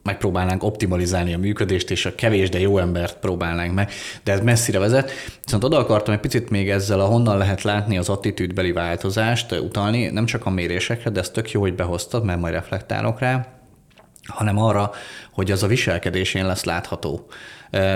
megpróbálnánk 0.03 0.63
optimalizálni 0.63 1.35
a 1.35 1.39
működést, 1.39 1.91
és 1.91 2.07
a 2.07 2.15
kevés, 2.15 2.49
de 2.49 2.61
jó 2.61 2.79
embert 2.79 3.19
próbálnánk 3.19 3.75
meg, 3.75 3.91
de 4.25 4.33
ez 4.33 4.41
messzire 4.41 4.79
vezet. 4.79 5.11
Viszont 5.45 5.65
oda 5.65 5.79
akartam 5.79 6.15
egy 6.15 6.21
picit 6.21 6.51
még 6.51 6.71
ezzel 6.71 7.01
a 7.01 7.05
honnan 7.05 7.39
lehet 7.39 7.63
látni 7.63 7.99
az 7.99 8.09
attitűdbeli 8.09 8.73
változást 8.73 9.53
utalni, 9.53 10.07
nem 10.07 10.25
csak 10.25 10.47
a 10.47 10.51
mérésekre, 10.51 11.11
de 11.11 11.21
ez 11.21 11.31
tök 11.31 11.51
jó, 11.51 11.61
hogy 11.61 11.75
behoztad, 11.75 12.25
mert 12.25 12.41
majd 12.41 12.55
reflektálok 12.55 13.21
rá 13.21 13.58
hanem 14.29 14.59
arra, 14.59 14.91
hogy 15.33 15.51
az 15.51 15.63
a 15.63 15.67
viselkedésén 15.67 16.47
lesz 16.47 16.65
látható. 16.65 17.27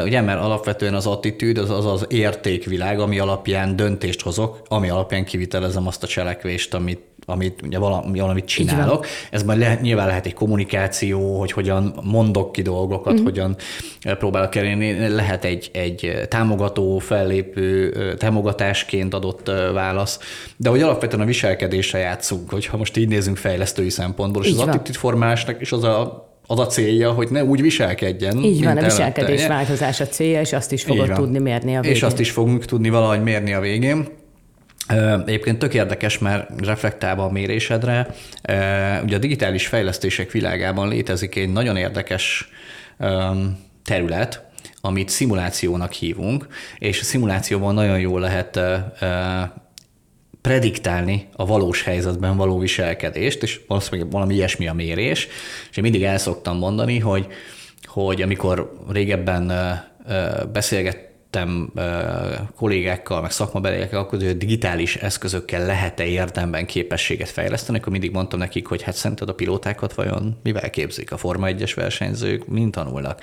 Ugye, 0.02 0.20
mert 0.20 0.40
alapvetően 0.40 0.94
az 0.94 1.06
attitűd 1.06 1.58
az 1.58 1.70
az, 1.70 1.86
az 1.86 2.06
értékvilág, 2.08 3.00
ami 3.00 3.18
alapján 3.18 3.76
döntést 3.76 4.20
hozok, 4.20 4.62
ami 4.68 4.88
alapján 4.88 5.24
kivitelezem 5.24 5.86
azt 5.86 6.02
a 6.02 6.06
cselekvést, 6.06 6.74
amit, 6.74 7.00
amit 7.26 7.62
ugye 7.62 7.78
valami, 7.78 8.18
valamit 8.18 8.44
csinálok. 8.44 9.06
Ez 9.30 9.42
majd 9.42 9.58
lehet, 9.58 9.80
nyilván 9.80 10.06
lehet 10.06 10.26
egy 10.26 10.34
kommunikáció, 10.34 11.38
hogy 11.38 11.52
hogyan 11.52 11.94
mondok 12.02 12.52
ki 12.52 12.62
dolgokat, 12.62 13.20
mm. 13.20 13.24
hogyan 13.24 13.56
próbálok 14.00 14.50
kerülni. 14.50 15.08
Lehet 15.08 15.44
egy, 15.44 15.70
egy 15.72 16.12
támogató, 16.28 16.98
fellépő, 16.98 17.92
támogatásként 18.18 19.14
adott 19.14 19.50
válasz, 19.72 20.18
de 20.56 20.68
hogy 20.68 20.82
alapvetően 20.82 21.22
a 21.22 21.26
viselkedésre 21.26 21.98
játszunk, 21.98 22.50
hogyha 22.50 22.76
most 22.76 22.96
így 22.96 23.08
nézünk 23.08 23.36
fejlesztői 23.36 23.90
szempontból, 23.90 24.42
és 24.42 24.48
így 24.48 24.60
az 24.60 24.66
attitűdformálásnak 24.68 25.60
is 25.60 25.72
az 25.72 25.84
a 25.84 26.30
az 26.46 26.58
a 26.58 26.66
célja, 26.66 27.12
hogy 27.12 27.28
ne 27.30 27.44
úgy 27.44 27.60
viselkedjen. 27.60 28.38
Így 28.38 28.64
van, 28.64 28.76
a 28.76 28.82
viselkedés 28.82 29.46
változás 29.46 30.00
a 30.00 30.06
célja, 30.06 30.40
és 30.40 30.52
azt 30.52 30.72
is 30.72 30.82
fogod 30.82 31.12
tudni 31.12 31.38
mérni 31.38 31.76
a 31.76 31.80
végén. 31.80 31.96
És 31.96 32.02
azt 32.02 32.20
is 32.20 32.30
fogunk 32.30 32.64
tudni 32.64 32.88
valahogy 32.88 33.22
mérni 33.22 33.52
a 33.52 33.60
végén. 33.60 34.08
Egyébként 35.26 35.58
tök 35.58 35.74
érdekes, 35.74 36.18
mert 36.18 36.66
reflektálva 36.66 37.24
a 37.24 37.30
mérésedre, 37.30 38.14
ugye 39.02 39.16
a 39.16 39.18
digitális 39.18 39.66
fejlesztések 39.66 40.30
világában 40.30 40.88
létezik 40.88 41.36
egy 41.36 41.52
nagyon 41.52 41.76
érdekes 41.76 42.48
terület, 43.84 44.44
amit 44.80 45.08
szimulációnak 45.08 45.92
hívunk, 45.92 46.46
és 46.78 47.00
a 47.00 47.04
szimulációban 47.04 47.74
nagyon 47.74 48.00
jól 48.00 48.20
lehet 48.20 48.60
prediktálni 50.40 51.28
a 51.36 51.46
valós 51.46 51.82
helyzetben 51.82 52.36
való 52.36 52.58
viselkedést, 52.58 53.42
és 53.42 53.60
valószínűleg 53.66 54.10
valami 54.10 54.34
ilyesmi 54.34 54.68
a 54.68 54.72
mérés. 54.72 55.28
És 55.70 55.76
én 55.76 55.82
mindig 55.82 56.02
el 56.02 56.18
szoktam 56.18 56.58
mondani, 56.58 56.98
hogy, 56.98 57.26
hogy 57.84 58.22
amikor 58.22 58.72
régebben 58.88 59.52
beszélgettem 60.52 61.10
kollégákkal, 62.56 63.20
meg 63.20 63.30
szakmabeliekkel, 63.30 63.98
akkor 63.98 64.18
hogy 64.18 64.36
digitális 64.36 64.96
eszközökkel 64.96 65.66
lehet-e 65.66 66.04
érdemben 66.04 66.66
képességet 66.66 67.28
fejleszteni, 67.28 67.78
akkor 67.78 67.92
mindig 67.92 68.10
mondtam 68.10 68.38
nekik, 68.38 68.66
hogy 68.66 68.82
hát 68.82 68.94
szerinted 68.94 69.28
a 69.28 69.34
pilótákat 69.34 69.94
vajon 69.94 70.38
mivel 70.42 70.70
képzik 70.70 71.12
a 71.12 71.16
Forma 71.16 71.46
1-es 71.50 71.72
versenyzők, 71.74 72.46
mint 72.46 72.70
tanulnak 72.74 73.20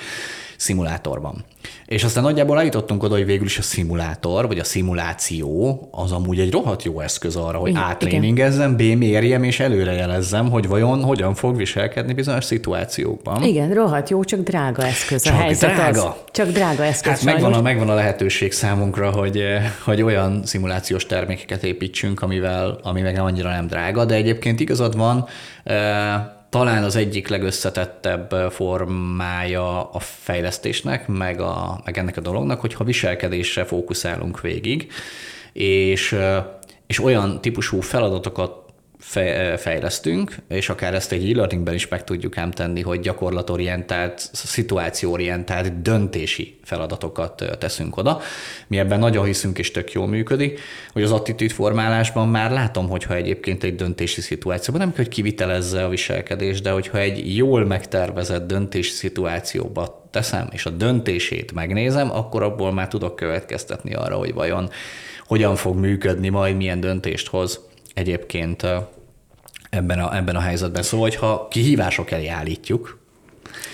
szimulátorban. 0.59 1.43
És 1.85 2.03
aztán 2.03 2.23
nagyjából 2.23 2.57
eljutottunk 2.57 3.03
oda, 3.03 3.15
hogy 3.15 3.25
végül 3.25 3.45
is 3.45 3.57
a 3.57 3.61
szimulátor, 3.61 4.47
vagy 4.47 4.59
a 4.59 4.63
szimuláció 4.63 5.79
az 5.91 6.11
amúgy 6.11 6.39
egy 6.39 6.51
rohadt 6.51 6.83
jó 6.83 6.99
eszköz 6.99 7.35
arra, 7.35 7.57
hogy 7.57 7.73
átréningezzem, 7.75 8.75
B 8.75 8.81
mérjem 8.81 9.43
és 9.43 9.59
előrejelezzem, 9.59 10.49
hogy 10.49 10.67
vajon 10.67 11.03
hogyan 11.03 11.33
fog 11.33 11.57
viselkedni 11.57 12.13
bizonyos 12.13 12.45
szituációkban. 12.45 13.43
Igen, 13.43 13.73
rohadt 13.73 14.09
jó, 14.09 14.23
csak 14.23 14.39
drága 14.39 14.85
eszköz 14.85 15.23
csak 15.23 15.33
a 15.33 15.37
helyzet 15.37 15.73
drága. 15.73 16.07
Az. 16.07 16.15
Csak 16.31 16.47
drága 16.47 16.83
eszköz. 16.83 17.11
Hát 17.11 17.23
megvan 17.23 17.53
a, 17.53 17.61
megvan 17.61 17.89
a 17.89 17.95
lehetőség 17.99 18.51
számunkra, 18.51 19.11
hogy, 19.11 19.43
hogy 19.83 20.01
olyan 20.01 20.45
szimulációs 20.45 21.05
termékeket 21.05 21.63
építsünk, 21.63 22.21
amivel, 22.21 22.79
ami 22.83 23.01
meg 23.01 23.17
annyira 23.19 23.49
nem 23.49 23.67
drága, 23.67 24.05
de 24.05 24.15
egyébként 24.15 24.59
igazad 24.59 24.97
van, 24.97 25.27
talán 26.49 26.83
az 26.83 26.95
egyik 26.95 27.27
legösszetettebb 27.27 28.51
formája 28.51 29.89
a 29.91 29.99
fejlesztésnek, 29.99 31.07
meg, 31.07 31.41
a, 31.41 31.81
meg 31.85 31.97
ennek 31.97 32.17
a 32.17 32.21
dolognak, 32.21 32.59
hogyha 32.61 32.83
viselkedésre 32.83 33.63
fókuszálunk 33.63 34.41
végig, 34.41 34.91
és, 35.53 36.15
és 36.87 37.03
olyan 37.03 37.41
típusú 37.41 37.81
feladatokat 37.81 38.68
fejlesztünk, 39.57 40.35
és 40.47 40.69
akár 40.69 40.93
ezt 40.93 41.11
egy 41.11 41.31
e-learningben 41.31 41.73
is 41.73 41.87
meg 41.87 42.03
tudjuk 42.03 42.37
ám 42.37 42.51
tenni, 42.51 42.81
hogy 42.81 42.99
gyakorlatorientált, 42.99 44.29
szituációorientált 44.33 45.81
döntési 45.81 46.59
feladatokat 46.63 47.57
teszünk 47.59 47.97
oda. 47.97 48.21
Mi 48.67 48.79
ebben 48.79 48.99
nagyon 48.99 49.25
hiszünk, 49.25 49.57
és 49.57 49.71
tök 49.71 49.91
jól 49.91 50.07
működik, 50.07 50.59
hogy 50.93 51.03
az 51.03 51.11
attitűd 51.11 51.51
formálásban 51.51 52.27
már 52.27 52.51
látom, 52.51 52.89
hogyha 52.89 53.15
egyébként 53.15 53.63
egy 53.63 53.75
döntési 53.75 54.21
szituációban 54.21 54.81
nem 54.81 54.93
kell, 54.93 55.03
hogy 55.03 55.13
kivitelezze 55.13 55.83
a 55.83 55.89
viselkedés, 55.89 56.61
de 56.61 56.71
hogyha 56.71 56.97
egy 56.97 57.35
jól 57.35 57.65
megtervezett 57.65 58.47
döntési 58.47 58.91
szituációba 58.91 60.07
teszem, 60.11 60.47
és 60.51 60.65
a 60.65 60.69
döntését 60.69 61.53
megnézem, 61.53 62.11
akkor 62.11 62.43
abból 62.43 62.73
már 62.73 62.87
tudok 62.87 63.15
következtetni 63.15 63.93
arra, 63.93 64.15
hogy 64.15 64.33
vajon 64.33 64.69
hogyan 65.29 65.55
fog 65.55 65.75
működni, 65.75 66.29
majd 66.29 66.55
milyen 66.55 66.79
döntést 66.79 67.27
hoz 67.27 67.68
egyébként 67.99 68.65
ebben 69.69 69.99
a, 69.99 70.15
ebben 70.15 70.35
a 70.35 70.39
helyzetben. 70.39 70.83
Szóval, 70.83 71.09
hogyha 71.09 71.47
kihívások 71.47 72.11
elé 72.11 72.27
állítjuk 72.27 72.98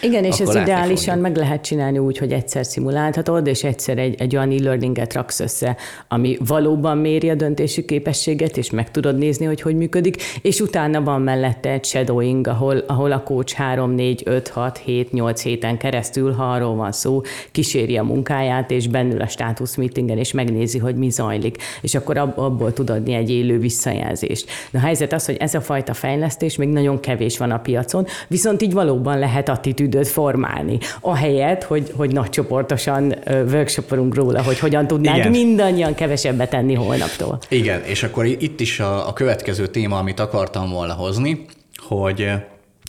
Igen, 0.01 0.23
és 0.23 0.39
ez 0.39 0.55
ideálisan 0.55 1.15
fogjuk. 1.15 1.21
meg 1.21 1.35
lehet 1.35 1.63
csinálni 1.63 1.97
úgy, 1.97 2.17
hogy 2.17 2.31
egyszer 2.31 2.65
szimuláltatod, 2.65 3.47
és 3.47 3.63
egyszer 3.63 3.97
egy, 3.97 4.15
egy 4.17 4.35
olyan 4.35 4.51
e-learninget 4.51 5.13
raksz 5.13 5.39
össze, 5.39 5.77
ami 6.07 6.37
valóban 6.47 6.97
méri 6.97 7.29
a 7.29 7.35
döntési 7.35 7.85
képességet, 7.85 8.57
és 8.57 8.69
meg 8.69 8.91
tudod 8.91 9.17
nézni, 9.17 9.45
hogy 9.45 9.61
hogy 9.61 9.75
működik, 9.75 10.23
és 10.41 10.59
utána 10.59 11.03
van 11.03 11.21
mellette 11.21 11.69
egy 11.69 11.85
shadowing, 11.85 12.47
ahol, 12.47 12.77
ahol 12.87 13.11
a 13.11 13.23
coach 13.23 13.53
3, 13.55 13.91
4, 13.91 14.21
5, 14.25 14.47
6, 14.47 14.77
7, 14.77 15.11
8 15.11 15.41
héten 15.41 15.77
keresztül, 15.77 16.31
ha 16.31 16.43
arról 16.43 16.75
van 16.75 16.91
szó, 16.91 17.21
kíséri 17.51 17.97
a 17.97 18.03
munkáját, 18.03 18.71
és 18.71 18.87
bennül 18.87 19.21
a 19.21 19.27
státusz 19.27 19.75
meetingen, 19.75 20.17
és 20.17 20.31
megnézi, 20.31 20.77
hogy 20.77 20.95
mi 20.95 21.09
zajlik, 21.09 21.57
és 21.81 21.95
akkor 21.95 22.17
ab, 22.17 22.39
abból 22.39 22.73
tud 22.73 22.89
adni 22.89 23.13
egy 23.13 23.29
élő 23.29 23.59
visszajelzést. 23.59 24.49
De 24.71 24.77
a 24.77 24.81
helyzet 24.81 25.13
az, 25.13 25.25
hogy 25.25 25.37
ez 25.39 25.53
a 25.53 25.61
fajta 25.61 25.93
fejlesztés 25.93 26.55
még 26.55 26.69
nagyon 26.69 26.99
kevés 26.99 27.37
van 27.37 27.51
a 27.51 27.59
piacon, 27.59 28.05
viszont 28.27 28.61
így 28.61 28.73
valóban 28.73 29.19
lehet 29.19 29.49
attitűdöt 29.75 30.07
formálni. 30.07 30.77
Ahelyett, 31.01 31.63
hogy, 31.63 31.91
hogy 31.95 32.11
nagy 32.11 32.29
csoportosan 32.29 33.15
workshopolunk 33.27 34.15
róla, 34.15 34.43
hogy 34.43 34.59
hogyan 34.59 34.87
tudnánk 34.87 35.17
Igen. 35.17 35.31
mindannyian 35.31 35.93
kevesebbet 35.93 36.49
tenni 36.49 36.73
holnaptól. 36.73 37.39
Igen, 37.49 37.83
és 37.83 38.03
akkor 38.03 38.25
itt 38.25 38.59
is 38.59 38.79
a, 38.79 39.07
a 39.07 39.13
következő 39.13 39.67
téma, 39.67 39.97
amit 39.97 40.19
akartam 40.19 40.69
volna 40.69 40.93
hozni, 40.93 41.45
hogy 41.87 42.31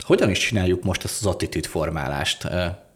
hogyan 0.04 0.30
is 0.30 0.38
csináljuk 0.38 0.84
most 0.84 1.04
ezt 1.04 1.20
az 1.20 1.26
attitűdformálást 1.26 2.48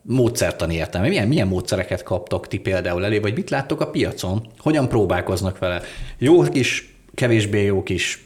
módszertani 0.02 0.74
értelme. 0.74 1.08
Milyen, 1.08 1.28
milyen 1.28 1.48
módszereket 1.48 2.02
kaptok 2.02 2.48
ti 2.48 2.58
például 2.58 3.04
elé, 3.04 3.18
vagy 3.18 3.34
mit 3.34 3.50
láttok 3.50 3.80
a 3.80 3.90
piacon? 3.90 4.46
Hogyan 4.58 4.88
próbálkoznak 4.88 5.58
vele? 5.58 5.82
Jók 6.18 6.54
is, 6.56 6.94
kevésbé 7.14 7.64
jók 7.64 7.88
is, 7.88 8.24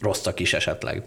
rosszak 0.00 0.40
is 0.40 0.54
esetleg. 0.54 1.02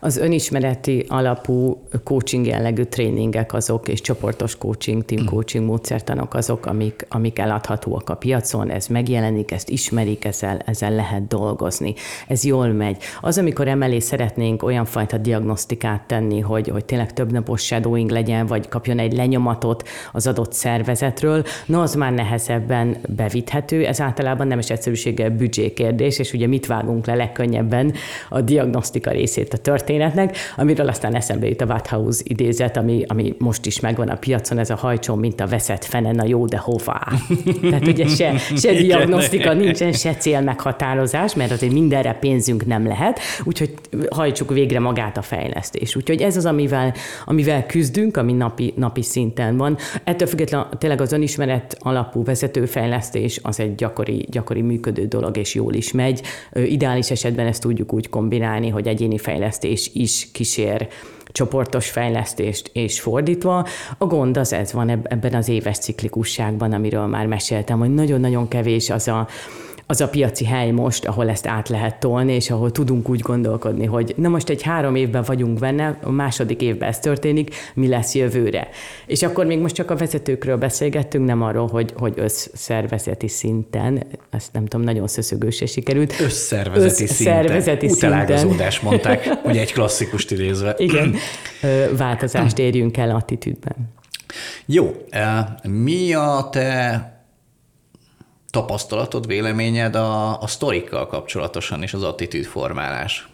Az 0.00 0.16
önismereti 0.16 1.04
alapú 1.08 1.82
coaching 2.04 2.46
jellegű 2.46 2.82
tréningek 2.82 3.52
azok, 3.52 3.88
és 3.88 4.00
csoportos 4.00 4.56
coaching, 4.56 5.04
team 5.04 5.24
coaching 5.24 5.64
módszertanok 5.64 6.34
azok, 6.34 6.66
amik, 6.66 7.06
amik 7.08 7.38
eladhatóak 7.38 8.10
a 8.10 8.14
piacon, 8.14 8.70
ez 8.70 8.86
megjelenik, 8.86 9.50
ezt 9.50 9.70
ismerik, 9.70 10.24
ezzel, 10.24 10.58
ezzel 10.64 10.94
lehet 10.94 11.26
dolgozni. 11.26 11.94
Ez 12.28 12.44
jól 12.44 12.68
megy. 12.68 12.96
Az, 13.20 13.38
amikor 13.38 13.68
emelé 13.68 13.98
szeretnénk 13.98 14.62
olyan 14.62 14.84
fajta 14.84 15.18
diagnosztikát 15.18 16.02
tenni, 16.06 16.40
hogy, 16.40 16.68
hogy 16.68 16.84
tényleg 16.84 17.12
több 17.12 17.32
napos 17.32 17.64
shadowing 17.64 18.10
legyen, 18.10 18.46
vagy 18.46 18.68
kapjon 18.68 18.98
egy 18.98 19.12
lenyomatot 19.12 19.88
az 20.12 20.26
adott 20.26 20.52
szervezetről, 20.52 21.44
na 21.66 21.82
az 21.82 21.94
már 21.94 22.12
nehezebben 22.12 22.96
bevithető, 23.08 23.86
ez 23.86 24.00
általában 24.00 24.46
nem 24.46 24.58
is 24.58 24.70
egyszerűséggel 24.70 25.30
büdzsé 25.30 25.72
kérdés, 25.72 26.18
és 26.18 26.32
ugye 26.32 26.46
mit 26.46 26.66
vágunk 26.66 27.06
le 27.06 27.14
legkönnyebben 27.14 27.94
a 28.28 28.40
diagnosztika 28.40 29.10
részét 29.10 29.52
a 29.52 29.58
történetnek, 29.68 30.36
amiről 30.56 30.88
aztán 30.88 31.14
eszembe 31.14 31.48
jut 31.48 31.60
a 31.60 31.64
Wathaus 31.64 32.20
idézet, 32.22 32.76
ami, 32.76 33.04
ami 33.06 33.34
most 33.38 33.66
is 33.66 33.80
megvan 33.80 34.08
a 34.08 34.16
piacon, 34.16 34.58
ez 34.58 34.70
a 34.70 34.74
hajtson, 34.74 35.18
mint 35.18 35.40
a 35.40 35.46
veszett 35.46 35.84
fenen, 35.84 36.18
a 36.18 36.26
jó, 36.26 36.46
de 36.46 36.56
hová. 36.56 37.08
Tehát 37.70 37.86
ugye 37.86 38.06
se, 38.06 38.38
se 38.56 38.72
diagnosztika 38.72 39.52
nincsen, 39.52 39.92
se 39.92 40.14
célmeghatározás, 40.14 41.34
mert 41.34 41.50
azért 41.50 41.72
mindenre 41.72 42.12
pénzünk 42.12 42.66
nem 42.66 42.86
lehet, 42.86 43.20
úgyhogy 43.44 43.74
hajtsuk 44.10 44.52
végre 44.52 44.80
magát 44.80 45.16
a 45.16 45.22
fejlesztés. 45.22 45.96
Úgyhogy 45.96 46.22
ez 46.22 46.36
az, 46.36 46.46
amivel, 46.46 46.94
amivel 47.24 47.66
küzdünk, 47.66 48.16
ami 48.16 48.32
napi, 48.32 48.72
napi 48.76 49.02
szinten 49.02 49.56
van. 49.56 49.76
Ettől 50.04 50.28
függetlenül 50.28 50.66
tényleg 50.78 51.00
az 51.00 51.12
önismeret 51.12 51.76
alapú 51.78 52.24
vezetőfejlesztés 52.24 53.40
az 53.42 53.60
egy 53.60 53.74
gyakori, 53.74 54.26
gyakori 54.30 54.60
működő 54.60 55.06
dolog, 55.06 55.36
és 55.36 55.54
jól 55.54 55.74
is 55.74 55.92
megy. 55.92 56.22
Ideális 56.52 57.10
esetben 57.10 57.46
ezt 57.46 57.62
tudjuk 57.62 57.92
úgy 57.92 58.08
kombinálni, 58.08 58.68
hogy 58.68 58.86
egyéni 58.86 59.18
fejlesztés 59.18 59.56
is 59.64 60.30
kísér 60.32 60.88
csoportos 61.32 61.90
fejlesztést 61.90 62.70
és 62.72 63.00
fordítva. 63.00 63.66
A 63.98 64.06
gond 64.06 64.36
az 64.36 64.52
ez 64.52 64.72
van 64.72 64.88
eb- 64.88 65.06
ebben 65.06 65.34
az 65.34 65.48
éves 65.48 65.78
ciklikusságban, 65.78 66.72
amiről 66.72 67.06
már 67.06 67.26
meséltem, 67.26 67.78
hogy 67.78 67.94
nagyon-nagyon 67.94 68.48
kevés 68.48 68.90
az 68.90 69.08
a, 69.08 69.28
az 69.90 70.00
a 70.00 70.08
piaci 70.08 70.44
hely 70.44 70.70
most, 70.70 71.04
ahol 71.04 71.28
ezt 71.28 71.46
át 71.46 71.68
lehet 71.68 72.00
tolni, 72.00 72.32
és 72.32 72.50
ahol 72.50 72.72
tudunk 72.72 73.08
úgy 73.08 73.20
gondolkodni, 73.20 73.84
hogy 73.84 74.14
na 74.16 74.28
most 74.28 74.48
egy 74.48 74.62
három 74.62 74.94
évben 74.94 75.22
vagyunk 75.26 75.58
benne, 75.58 75.98
a 76.02 76.10
második 76.10 76.62
évben 76.62 76.88
ez 76.88 76.98
történik, 76.98 77.54
mi 77.74 77.88
lesz 77.88 78.14
jövőre. 78.14 78.68
És 79.06 79.22
akkor 79.22 79.46
még 79.46 79.58
most 79.58 79.74
csak 79.74 79.90
a 79.90 79.96
vezetőkről 79.96 80.56
beszélgettünk, 80.56 81.26
nem 81.26 81.42
arról, 81.42 81.66
hogy, 81.66 81.92
hogy 81.96 82.12
összszervezeti 82.16 83.28
szinten, 83.28 84.06
ezt 84.30 84.52
nem 84.52 84.66
tudom, 84.66 84.84
nagyon 84.84 85.08
szöszögőse 85.08 85.66
sikerült. 85.66 86.20
Összszervezeti 86.20 87.02
Összszervezeti 87.02 87.88
szinten. 87.88 88.10
szinten. 88.10 88.22
Utelágazódás 88.22 88.80
mondták, 88.80 89.30
ugye 89.48 89.60
egy 89.60 89.72
klasszikust 89.72 90.30
idézve. 90.30 90.74
Igen, 90.78 91.14
változást 91.96 92.58
érjünk 92.58 92.96
el 92.96 93.10
attitűdben. 93.10 93.76
Jó, 94.66 94.94
mi 95.62 96.12
a 96.12 96.48
te 96.50 97.17
tapasztalatod, 98.58 99.26
véleményed 99.26 99.94
a, 99.94 100.40
a 100.40 100.46
sztorikkal 100.46 101.06
kapcsolatosan 101.06 101.82
és 101.82 101.94
az 101.94 102.02
attitűdformálás? 102.02 103.28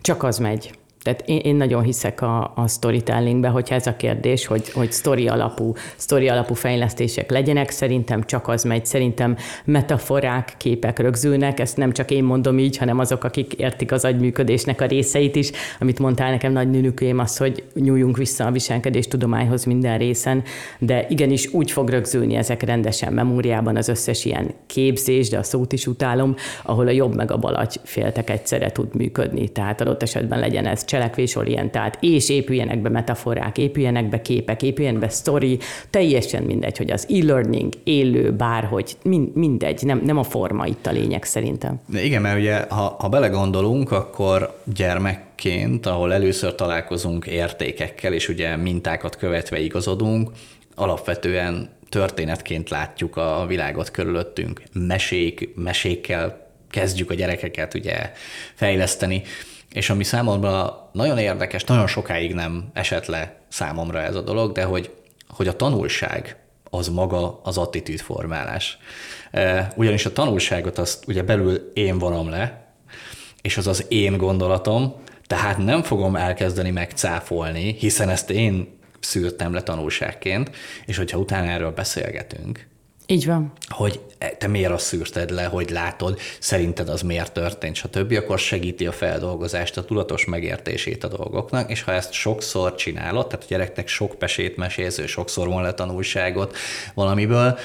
Csak 0.00 0.22
az 0.22 0.38
megy. 0.38 0.78
Tehát 1.06 1.22
én, 1.26 1.38
én 1.38 1.56
nagyon 1.56 1.82
hiszek 1.82 2.22
a, 2.22 2.52
a 2.54 2.68
storytellingbe, 2.68 3.48
hogyha 3.48 3.74
ez 3.74 3.86
a 3.86 3.96
kérdés, 3.96 4.46
hogy, 4.46 4.70
hogy 4.72 4.92
story 4.92 5.28
alapú, 5.28 5.72
story 5.96 6.28
alapú 6.28 6.54
fejlesztések 6.54 7.30
legyenek, 7.30 7.70
szerintem 7.70 8.24
csak 8.24 8.48
az 8.48 8.64
megy. 8.64 8.86
Szerintem 8.86 9.36
metaforák, 9.64 10.54
képek 10.56 10.98
rögzülnek, 10.98 11.60
ezt 11.60 11.76
nem 11.76 11.92
csak 11.92 12.10
én 12.10 12.24
mondom 12.24 12.58
így, 12.58 12.76
hanem 12.76 12.98
azok, 12.98 13.24
akik 13.24 13.52
értik 13.52 13.92
az 13.92 14.04
agyműködésnek 14.04 14.80
a 14.80 14.86
részeit 14.86 15.36
is, 15.36 15.50
amit 15.80 15.98
mondtál 15.98 16.30
nekem 16.30 16.52
nagy 16.52 16.70
nünükém 16.70 17.18
az, 17.18 17.36
hogy 17.36 17.64
nyúljunk 17.74 18.16
vissza 18.16 18.46
a 18.46 18.50
viselkedés 18.50 19.08
tudományhoz 19.08 19.64
minden 19.64 19.98
részen, 19.98 20.42
de 20.78 21.06
igenis 21.08 21.52
úgy 21.52 21.70
fog 21.70 21.88
rögzülni 21.88 22.34
ezek 22.34 22.62
rendesen 22.62 23.12
memóriában 23.12 23.76
az 23.76 23.88
összes 23.88 24.24
ilyen 24.24 24.54
képzés, 24.66 25.28
de 25.28 25.38
a 25.38 25.42
szót 25.42 25.72
is 25.72 25.86
utálom, 25.86 26.34
ahol 26.62 26.86
a 26.86 26.90
jobb 26.90 27.14
meg 27.14 27.30
a 27.30 27.38
bal 27.38 27.54
agy 27.54 27.80
féltek 27.84 28.30
egyszerre 28.30 28.72
tud 28.72 28.94
működni. 28.94 29.48
Tehát 29.48 29.80
adott 29.80 30.02
esetben 30.02 30.38
legyen 30.38 30.66
ez 30.66 30.84
cselekvésorientált, 30.96 31.98
és 32.00 32.28
épüljenek 32.28 32.78
be 32.78 32.88
metaforák, 32.88 33.58
épüljenek 33.58 34.08
be 34.08 34.22
képek, 34.22 34.62
épüljen 34.62 34.98
be 34.98 35.08
sztori, 35.08 35.58
teljesen 35.90 36.42
mindegy, 36.42 36.76
hogy 36.76 36.90
az 36.90 37.06
e-learning, 37.10 37.72
élő, 37.84 38.32
bárhogy, 38.32 38.96
min- 39.02 39.34
mindegy, 39.34 39.82
nem, 39.82 40.00
nem 40.04 40.18
a 40.18 40.22
forma 40.22 40.66
itt 40.66 40.86
a 40.86 40.90
lényeg 40.90 41.24
szerintem. 41.24 41.80
De 41.86 42.02
igen, 42.02 42.22
mert 42.22 42.38
ugye, 42.38 42.64
ha, 42.68 42.96
ha 42.98 43.08
belegondolunk, 43.08 43.92
akkor 43.92 44.60
gyermekként, 44.74 45.86
ahol 45.86 46.12
először 46.12 46.54
találkozunk 46.54 47.26
értékekkel, 47.26 48.12
és 48.12 48.28
ugye 48.28 48.56
mintákat 48.56 49.16
követve 49.16 49.60
igazodunk, 49.60 50.30
alapvetően 50.74 51.68
történetként 51.88 52.70
látjuk 52.70 53.16
a 53.16 53.44
világot 53.48 53.90
körülöttünk. 53.90 54.62
Mesék, 54.72 55.50
mesékkel 55.54 56.46
kezdjük 56.70 57.10
a 57.10 57.14
gyerekeket 57.14 57.74
ugye 57.74 58.12
fejleszteni, 58.54 59.22
és 59.72 59.90
ami 59.90 60.04
számomra 60.04 60.88
nagyon 60.92 61.18
érdekes, 61.18 61.64
nagyon 61.64 61.86
sokáig 61.86 62.34
nem 62.34 62.70
esett 62.72 63.06
le 63.06 63.40
számomra 63.48 64.00
ez 64.02 64.14
a 64.14 64.20
dolog, 64.20 64.52
de 64.52 64.64
hogy, 64.64 64.94
hogy 65.28 65.48
a 65.48 65.56
tanulság 65.56 66.36
az 66.70 66.88
maga 66.88 67.40
az 67.42 67.58
attitűdformálás. 67.58 68.78
Eh, 69.30 69.68
Ugyanis 69.74 70.06
a 70.06 70.12
tanulságot 70.12 70.78
azt 70.78 71.06
ugye 71.06 71.22
belül 71.22 71.70
én 71.74 71.98
vonom 71.98 72.28
le, 72.28 72.66
és 73.42 73.56
az 73.56 73.66
az 73.66 73.84
én 73.88 74.16
gondolatom, 74.16 74.94
tehát 75.26 75.58
nem 75.58 75.82
fogom 75.82 76.16
elkezdeni 76.16 76.70
megcáfolni, 76.70 77.76
hiszen 77.78 78.08
ezt 78.08 78.30
én 78.30 78.78
szűrtem 79.00 79.52
le 79.52 79.62
tanulságként, 79.62 80.50
és 80.86 80.96
hogyha 80.96 81.18
utána 81.18 81.50
erről 81.50 81.70
beszélgetünk, 81.70 82.66
Így 83.06 83.26
van. 83.26 83.52
hogy 83.68 84.00
te 84.38 84.46
miért 84.46 84.72
azt 84.72 84.86
szűrted 84.86 85.30
le, 85.30 85.44
hogy 85.44 85.70
látod, 85.70 86.18
szerinted 86.38 86.88
az 86.88 87.02
miért 87.02 87.32
történt, 87.32 87.76
stb., 87.76 88.12
akkor 88.12 88.38
segíti 88.38 88.86
a 88.86 88.92
feldolgozást, 88.92 89.76
a 89.76 89.84
tudatos 89.84 90.24
megértését 90.24 91.04
a 91.04 91.08
dolgoknak, 91.08 91.70
és 91.70 91.82
ha 91.82 91.92
ezt 91.92 92.12
sokszor 92.12 92.74
csinálod, 92.74 93.26
tehát 93.26 93.44
a 93.44 93.48
gyereknek 93.48 93.88
sok 93.88 94.14
pesét 94.14 94.56
mesélsz, 94.56 95.06
sokszor 95.06 95.46
von 95.48 95.62
le 95.62 95.74
tanulságot 95.74 96.56
valamiből, 96.94 97.58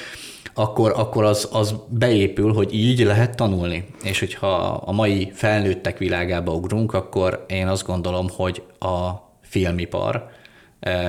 akkor, 0.54 0.94
akkor 0.96 1.24
az, 1.24 1.50
az 1.52 1.76
beépül, 1.88 2.54
hogy 2.54 2.74
így 2.74 3.00
lehet 3.00 3.36
tanulni. 3.36 3.86
És 4.04 4.20
hogyha 4.20 4.56
a 4.86 4.92
mai 4.92 5.32
felnőttek 5.36 5.98
világába 5.98 6.54
ugrunk, 6.54 6.94
akkor 6.94 7.46
én 7.48 7.68
azt 7.68 7.86
gondolom, 7.86 8.30
hogy 8.30 8.64
a 8.80 9.10
filmipar 9.42 10.30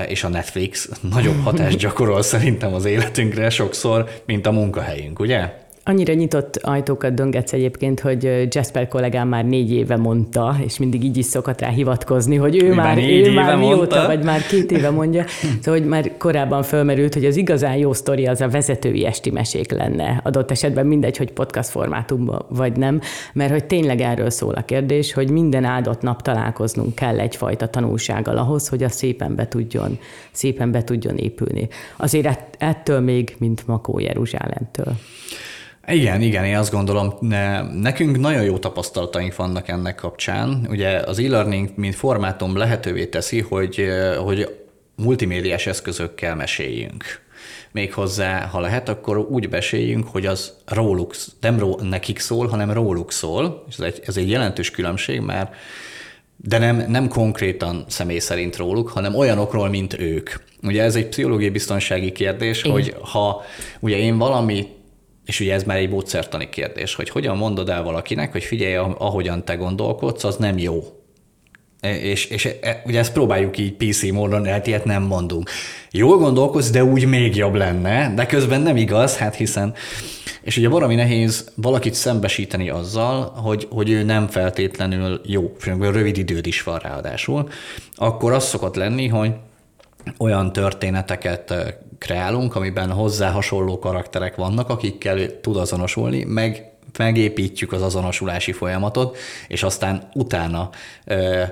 és 0.06 0.24
a 0.24 0.28
Netflix 0.28 0.88
nagyobb 1.14 1.42
hatást 1.42 1.78
gyakorol 1.78 2.22
szerintem 2.22 2.74
az 2.74 2.84
életünkre 2.84 3.50
sokszor, 3.50 4.08
mint 4.26 4.46
a 4.46 4.52
munkahelyünk, 4.52 5.18
ugye? 5.18 5.61
Annyira 5.84 6.12
nyitott 6.12 6.56
ajtókat 6.56 7.14
döngetsz 7.14 7.52
egyébként, 7.52 8.00
hogy 8.00 8.46
Jasper 8.50 8.88
kollégám 8.88 9.28
már 9.28 9.44
négy 9.44 9.72
éve 9.72 9.96
mondta, 9.96 10.56
és 10.64 10.78
mindig 10.78 11.04
így 11.04 11.16
is 11.16 11.24
szokott 11.24 11.60
rá 11.60 11.68
hivatkozni, 11.68 12.36
hogy 12.36 12.62
ő, 12.62 12.66
ő 12.66 12.74
már, 12.74 12.98
ő 12.98 13.32
már 13.32 13.56
mióta, 13.56 13.76
mondta. 13.76 14.06
vagy 14.06 14.24
már 14.24 14.46
két 14.46 14.70
éve 14.70 14.90
mondja. 14.90 15.24
Szóval, 15.60 15.80
hogy 15.80 15.88
már 15.88 16.16
korábban 16.18 16.62
fölmerült, 16.62 17.14
hogy 17.14 17.24
az 17.24 17.36
igazán 17.36 17.76
jó 17.76 17.92
sztori 17.92 18.26
az 18.26 18.40
a 18.40 18.48
vezetői 18.48 19.06
esti 19.06 19.30
mesék 19.30 19.72
lenne. 19.72 20.20
Adott 20.24 20.50
esetben 20.50 20.86
mindegy, 20.86 21.16
hogy 21.16 21.32
podcast 21.32 21.70
formátumban 21.70 22.44
vagy 22.48 22.76
nem, 22.76 23.00
mert 23.32 23.50
hogy 23.50 23.64
tényleg 23.64 24.00
erről 24.00 24.30
szól 24.30 24.54
a 24.54 24.62
kérdés, 24.62 25.12
hogy 25.12 25.30
minden 25.30 25.64
áldott 25.64 26.02
nap 26.02 26.22
találkoznunk 26.22 26.94
kell 26.94 27.18
egyfajta 27.18 27.68
tanulsággal 27.68 28.36
ahhoz, 28.36 28.68
hogy 28.68 28.82
a 28.82 28.88
szépen 28.88 29.34
be 29.34 29.48
tudjon, 29.48 29.98
szépen 30.32 30.70
be 30.70 30.84
tudjon 30.84 31.16
épülni. 31.16 31.68
Azért 31.96 32.56
ettől 32.58 33.00
még, 33.00 33.34
mint 33.38 33.66
Makó 33.66 33.98
Jeruzsálemtől. 33.98 34.94
Igen, 35.86 36.20
igen, 36.20 36.44
én 36.44 36.56
azt 36.56 36.70
gondolom, 36.72 37.14
ne, 37.20 37.62
nekünk 37.62 38.18
nagyon 38.18 38.42
jó 38.42 38.58
tapasztalataink 38.58 39.36
vannak 39.36 39.68
ennek 39.68 39.94
kapcsán. 39.94 40.66
Ugye 40.70 40.88
az 40.88 41.18
e-learning, 41.18 41.70
mint 41.74 41.94
formátum 41.94 42.56
lehetővé 42.56 43.06
teszi, 43.06 43.40
hogy, 43.40 43.88
hogy 44.18 44.56
multimédiás 44.96 45.66
eszközökkel 45.66 46.36
meséljünk. 46.36 47.04
Méghozzá, 47.72 48.46
ha 48.46 48.60
lehet, 48.60 48.88
akkor 48.88 49.18
úgy 49.18 49.48
beséljünk, 49.48 50.08
hogy 50.08 50.26
az 50.26 50.52
róluk, 50.66 51.14
nem 51.40 51.58
ró, 51.58 51.80
nekik 51.82 52.18
szól, 52.18 52.46
hanem 52.46 52.70
róluk 52.70 53.12
szól, 53.12 53.64
és 53.68 53.76
ez 53.78 53.84
egy, 53.84 54.00
ez 54.06 54.16
egy 54.16 54.30
jelentős 54.30 54.70
különbség, 54.70 55.20
mert 55.20 55.54
de 56.36 56.58
nem, 56.58 56.84
nem 56.88 57.08
konkrétan 57.08 57.84
személy 57.88 58.18
szerint 58.18 58.56
róluk, 58.56 58.88
hanem 58.88 59.14
olyanokról, 59.14 59.68
mint 59.68 59.98
ők. 59.98 60.30
Ugye 60.62 60.82
ez 60.82 60.96
egy 60.96 61.08
pszichológiai 61.08 61.50
biztonsági 61.50 62.12
kérdés, 62.12 62.58
Igen. 62.58 62.72
hogy 62.72 62.96
ha 63.00 63.42
ugye 63.80 63.96
én 63.96 64.18
valami 64.18 64.66
és 65.24 65.40
ugye 65.40 65.54
ez 65.54 65.62
már 65.62 65.76
egy 65.76 65.90
módszertani 65.90 66.48
kérdés, 66.48 66.94
hogy 66.94 67.08
hogyan 67.08 67.36
mondod 67.36 67.68
el 67.68 67.82
valakinek, 67.82 68.32
hogy 68.32 68.44
figyelj, 68.44 68.74
ahogyan 68.98 69.44
te 69.44 69.54
gondolkodsz, 69.54 70.24
az 70.24 70.36
nem 70.36 70.58
jó. 70.58 70.82
E, 71.80 71.96
és, 71.96 72.24
és 72.24 72.44
e, 72.60 72.82
ugye 72.86 72.98
ezt 72.98 73.12
próbáljuk 73.12 73.58
így 73.58 73.72
PC 73.72 74.10
módon, 74.10 74.44
hát 74.44 74.66
ilyet 74.66 74.84
nem 74.84 75.02
mondunk. 75.02 75.50
Jól 75.90 76.18
gondolkodsz, 76.18 76.70
de 76.70 76.84
úgy 76.84 77.06
még 77.06 77.36
jobb 77.36 77.54
lenne, 77.54 78.14
de 78.14 78.26
közben 78.26 78.60
nem 78.60 78.76
igaz, 78.76 79.16
hát 79.16 79.34
hiszen... 79.34 79.74
És 80.42 80.56
ugye 80.56 80.68
valami 80.68 80.94
nehéz 80.94 81.50
valakit 81.54 81.94
szembesíteni 81.94 82.70
azzal, 82.70 83.24
hogy, 83.24 83.68
hogy 83.70 83.90
ő 83.90 84.02
nem 84.02 84.28
feltétlenül 84.28 85.20
jó, 85.24 85.56
rövid 85.78 86.18
időd 86.18 86.46
is 86.46 86.62
van 86.62 86.78
ráadásul, 86.78 87.48
akkor 87.94 88.32
az 88.32 88.44
szokott 88.44 88.74
lenni, 88.74 89.06
hogy 89.06 89.32
olyan 90.18 90.52
történeteket 90.52 91.54
kreálunk, 92.02 92.54
amiben 92.54 92.92
hozzá 92.92 93.30
hasonló 93.30 93.78
karakterek 93.78 94.36
vannak, 94.36 94.68
akikkel 94.68 95.40
tud 95.40 95.56
azonosulni, 95.56 96.24
meg 96.24 96.70
megépítjük 96.98 97.72
az 97.72 97.82
azonosulási 97.82 98.52
folyamatot, 98.52 99.16
és 99.48 99.62
aztán 99.62 100.08
utána 100.14 100.70
ö, 101.04 101.42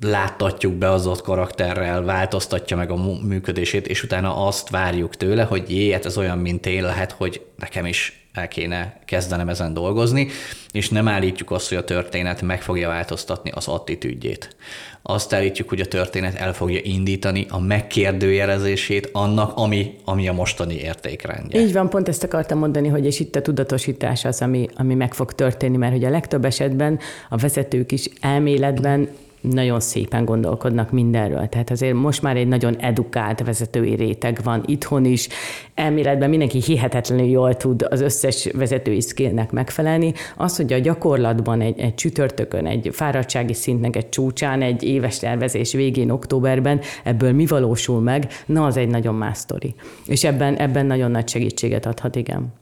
láttatjuk 0.00 0.74
be 0.74 0.90
az 0.90 1.06
ott 1.06 1.22
karakterrel, 1.22 2.02
változtatja 2.02 2.76
meg 2.76 2.90
a 2.90 2.96
működését, 3.22 3.86
és 3.86 4.02
utána 4.02 4.46
azt 4.46 4.70
várjuk 4.70 5.16
tőle, 5.16 5.42
hogy 5.42 5.70
jé, 5.70 5.92
hát 5.92 6.06
ez 6.06 6.18
olyan, 6.18 6.38
mint 6.38 6.66
én, 6.66 6.82
lehet, 6.82 7.12
hogy 7.12 7.44
nekem 7.56 7.86
is 7.86 8.27
el 8.38 8.48
kéne 8.48 8.98
kezdenem 9.04 9.48
ezen 9.48 9.74
dolgozni, 9.74 10.28
és 10.72 10.88
nem 10.88 11.08
állítjuk 11.08 11.50
azt, 11.50 11.68
hogy 11.68 11.78
a 11.78 11.84
történet 11.84 12.42
meg 12.42 12.62
fogja 12.62 12.88
változtatni 12.88 13.50
az 13.54 13.68
attitűdjét. 13.68 14.56
Azt 15.02 15.32
állítjuk, 15.32 15.68
hogy 15.68 15.80
a 15.80 15.86
történet 15.86 16.34
el 16.34 16.52
fogja 16.52 16.80
indítani 16.82 17.46
a 17.48 17.60
megkérdőjelezését 17.60 19.08
annak, 19.12 19.56
ami, 19.56 19.94
ami 20.04 20.28
a 20.28 20.32
mostani 20.32 20.74
értékrendje. 20.74 21.60
Így 21.60 21.72
van, 21.72 21.88
pont 21.88 22.08
ezt 22.08 22.22
akartam 22.22 22.58
mondani, 22.58 22.88
hogy 22.88 23.04
és 23.04 23.20
itt 23.20 23.36
a 23.36 23.42
tudatosítás 23.42 24.24
az, 24.24 24.42
ami, 24.42 24.68
ami 24.76 24.94
meg 24.94 25.14
fog 25.14 25.32
történni, 25.32 25.76
mert 25.76 25.92
hogy 25.92 26.04
a 26.04 26.10
legtöbb 26.10 26.44
esetben 26.44 26.98
a 27.28 27.36
vezetők 27.36 27.92
is 27.92 28.08
elméletben 28.20 29.08
nagyon 29.40 29.80
szépen 29.80 30.24
gondolkodnak 30.24 30.90
mindenről. 30.90 31.48
Tehát 31.48 31.70
azért 31.70 31.94
most 31.94 32.22
már 32.22 32.36
egy 32.36 32.48
nagyon 32.48 32.76
edukált 32.76 33.44
vezetői 33.44 33.94
réteg 33.94 34.40
van 34.44 34.62
itthon 34.66 35.04
is. 35.04 35.28
Elméletben 35.74 36.28
mindenki 36.28 36.62
hihetetlenül 36.62 37.26
jól 37.26 37.56
tud 37.56 37.86
az 37.90 38.00
összes 38.00 38.48
vezetői 38.52 39.00
skillnek 39.00 39.50
megfelelni. 39.50 40.12
Az, 40.36 40.56
hogy 40.56 40.72
a 40.72 40.78
gyakorlatban 40.78 41.60
egy, 41.60 41.78
egy 41.78 41.94
csütörtökön, 41.94 42.66
egy 42.66 42.90
fáradtsági 42.92 43.54
szintnek 43.54 43.96
egy 43.96 44.08
csúcsán, 44.08 44.62
egy 44.62 44.82
éves 44.82 45.18
tervezés 45.18 45.72
végén, 45.72 46.10
októberben 46.10 46.80
ebből 47.04 47.32
mi 47.32 47.46
valósul 47.46 48.00
meg, 48.00 48.26
na 48.46 48.64
az 48.64 48.76
egy 48.76 48.88
nagyon 48.88 49.14
más 49.14 49.38
sztori. 49.38 49.74
És 50.06 50.24
ebben, 50.24 50.56
ebben 50.56 50.86
nagyon 50.86 51.10
nagy 51.10 51.28
segítséget 51.28 51.86
adhat, 51.86 52.16
igen. 52.16 52.52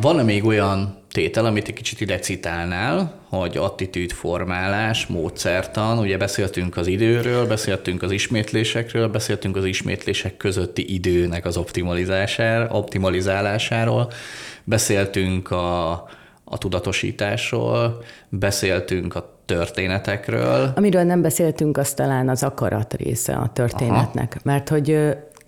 Van-e 0.00 0.22
még 0.22 0.44
olyan 0.44 0.98
tétel, 1.18 1.44
amit 1.44 1.68
egy 1.68 1.74
kicsit 1.74 2.00
ide 2.00 2.18
citálnál, 2.18 3.12
hogy 3.28 3.56
attitűdformálás, 3.56 5.06
módszertan, 5.06 5.98
ugye 5.98 6.16
beszéltünk 6.16 6.76
az 6.76 6.86
időről, 6.86 7.46
beszéltünk 7.46 8.02
az 8.02 8.10
ismétlésekről, 8.10 9.08
beszéltünk 9.08 9.56
az 9.56 9.64
ismétlések 9.64 10.36
közötti 10.36 10.94
időnek 10.94 11.44
az 11.44 11.56
optimalizálásáról, 12.70 14.12
beszéltünk 14.64 15.50
a, 15.50 15.90
a 16.44 16.58
tudatosításról, 16.58 18.02
beszéltünk 18.28 19.14
a 19.14 19.40
történetekről. 19.44 20.72
Amiről 20.76 21.02
nem 21.02 21.22
beszéltünk, 21.22 21.76
az 21.76 21.94
talán 21.94 22.28
az 22.28 22.42
akarat 22.42 22.94
része 22.94 23.32
a 23.34 23.50
történetnek, 23.52 24.32
Aha. 24.32 24.40
mert 24.42 24.68
hogy 24.68 24.98